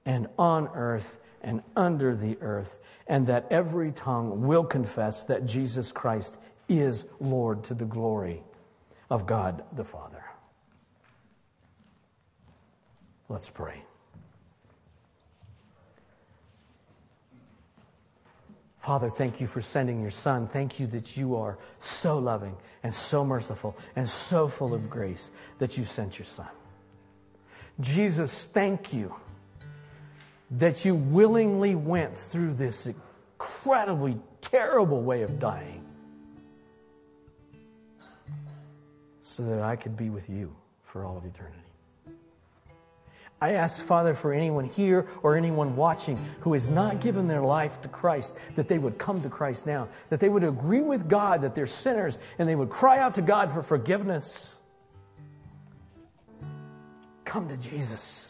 and 0.05 0.29
on 0.39 0.69
earth 0.75 1.19
and 1.43 1.63
under 1.77 2.15
the 2.15 2.37
earth, 2.41 2.79
and 3.07 3.27
that 3.27 3.47
every 3.51 3.93
tongue 3.93 4.47
will 4.47 4.65
confess 4.65 5.23
that 5.25 5.47
Jesus 5.47 5.93
Christ 5.93 6.39
is 6.69 7.07
Lord 7.21 7.65
to 7.65 7.75
the 7.75 7.85
glory 7.85 8.43
of 9.11 9.27
God 9.27 9.65
the 9.73 9.85
Father. 9.85 10.25
Let's 13.29 13.51
pray. 13.51 13.83
Father, 18.81 19.11
thank 19.11 19.39
you 19.39 19.47
for 19.47 19.61
sending 19.61 20.01
your 20.01 20.11
Son. 20.11 20.47
Thank 20.47 20.81
you 20.81 20.87
that 20.89 21.15
you 21.17 21.37
are 21.37 21.59
so 21.79 22.19
loving 22.19 22.57
and 22.83 22.95
so 22.95 23.23
merciful 23.23 23.77
and 23.97 24.09
so 24.09 24.49
full 24.49 24.73
of 24.73 24.89
grace 24.89 25.31
that 25.59 25.77
you 25.77 25.85
sent 25.85 26.19
your 26.19 26.27
Son. 26.27 26.49
Jesus, 27.81 28.47
thank 28.47 28.95
you 28.95 29.15
that 30.53 30.85
you 30.85 30.95
willingly 30.95 31.75
went 31.75 32.17
through 32.17 32.55
this 32.55 32.87
incredibly 32.87 34.19
terrible 34.41 35.03
way 35.03 35.23
of 35.23 35.39
dying 35.39 35.85
so 39.21 39.43
that 39.45 39.61
I 39.61 39.77
could 39.77 39.97
be 39.97 40.11
with 40.11 40.29
you 40.29 40.55
for 40.83 41.05
all 41.05 41.17
of 41.17 41.25
eternity. 41.25 41.59
I 43.41 43.53
ask, 43.53 43.81
Father, 43.81 44.15
for 44.15 44.33
anyone 44.33 44.65
here 44.65 45.07
or 45.23 45.37
anyone 45.37 45.77
watching 45.77 46.19
who 46.41 46.55
has 46.55 46.69
not 46.69 47.01
given 47.01 47.29
their 47.29 47.41
life 47.41 47.81
to 47.83 47.89
Christ, 47.89 48.35
that 48.57 48.67
they 48.67 48.79
would 48.79 48.99
come 48.99 49.21
to 49.23 49.29
Christ 49.29 49.65
now, 49.65 49.87
that 50.09 50.19
they 50.19 50.29
would 50.29 50.43
agree 50.43 50.81
with 50.81 51.09
God 51.09 51.43
that 51.43 51.55
they're 51.55 51.67
sinners, 51.67 52.19
and 52.39 52.49
they 52.49 52.57
would 52.57 52.71
cry 52.71 52.99
out 52.99 53.15
to 53.15 53.23
God 53.23 53.53
for 53.53 53.63
forgiveness. 53.63 54.59
Come 57.25 57.49
to 57.49 57.57
Jesus. 57.57 58.28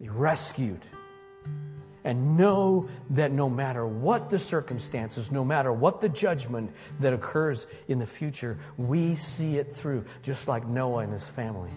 Be 0.00 0.08
rescued. 0.08 0.84
And 2.02 2.36
know 2.36 2.88
that 3.10 3.30
no 3.30 3.50
matter 3.50 3.86
what 3.86 4.30
the 4.30 4.38
circumstances, 4.38 5.30
no 5.30 5.44
matter 5.44 5.70
what 5.70 6.00
the 6.00 6.08
judgment 6.08 6.72
that 6.98 7.12
occurs 7.12 7.66
in 7.88 7.98
the 7.98 8.06
future, 8.06 8.58
we 8.78 9.14
see 9.14 9.58
it 9.58 9.70
through, 9.70 10.06
just 10.22 10.48
like 10.48 10.66
Noah 10.66 11.02
and 11.02 11.12
his 11.12 11.26
family 11.26 11.70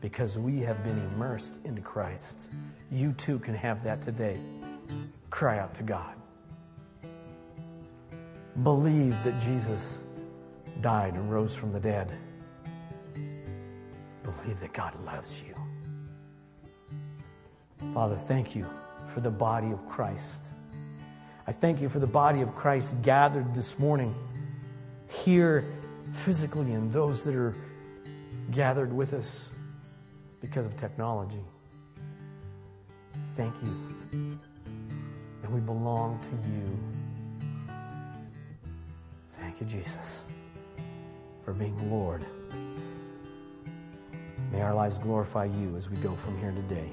because 0.00 0.38
we 0.38 0.60
have 0.60 0.82
been 0.82 0.98
immersed 1.12 1.60
into 1.64 1.82
Christ. 1.82 2.48
You 2.90 3.12
too 3.12 3.38
can 3.38 3.54
have 3.54 3.84
that 3.84 4.02
today. 4.02 4.38
Cry 5.28 5.58
out 5.58 5.74
to 5.74 5.82
God. 5.82 6.14
Believe 8.62 9.16
that 9.22 9.38
Jesus 9.40 10.00
died 10.80 11.14
and 11.14 11.30
rose 11.30 11.54
from 11.54 11.72
the 11.72 11.80
dead. 11.80 12.10
Believe 14.22 14.60
that 14.60 14.72
God 14.72 14.94
loves 15.04 15.42
you. 15.46 15.49
Father, 17.94 18.16
thank 18.16 18.54
you 18.54 18.66
for 19.12 19.20
the 19.20 19.30
body 19.30 19.72
of 19.72 19.88
Christ. 19.88 20.44
I 21.46 21.52
thank 21.52 21.80
you 21.80 21.88
for 21.88 21.98
the 21.98 22.06
body 22.06 22.42
of 22.42 22.54
Christ 22.54 23.02
gathered 23.02 23.54
this 23.54 23.78
morning 23.78 24.14
here 25.08 25.64
physically 26.12 26.72
and 26.72 26.92
those 26.92 27.22
that 27.22 27.34
are 27.34 27.54
gathered 28.52 28.92
with 28.92 29.12
us 29.12 29.48
because 30.40 30.66
of 30.66 30.76
technology. 30.76 31.42
Thank 33.36 33.54
you. 33.62 34.38
And 35.42 35.54
we 35.54 35.60
belong 35.60 36.20
to 36.20 36.48
you. 36.48 37.74
Thank 39.32 39.60
you, 39.60 39.66
Jesus, 39.66 40.24
for 41.44 41.52
being 41.52 41.90
Lord. 41.90 42.24
May 44.52 44.62
our 44.62 44.74
lives 44.74 44.98
glorify 44.98 45.46
you 45.46 45.76
as 45.76 45.88
we 45.90 45.96
go 45.98 46.14
from 46.14 46.38
here 46.38 46.52
today. 46.52 46.92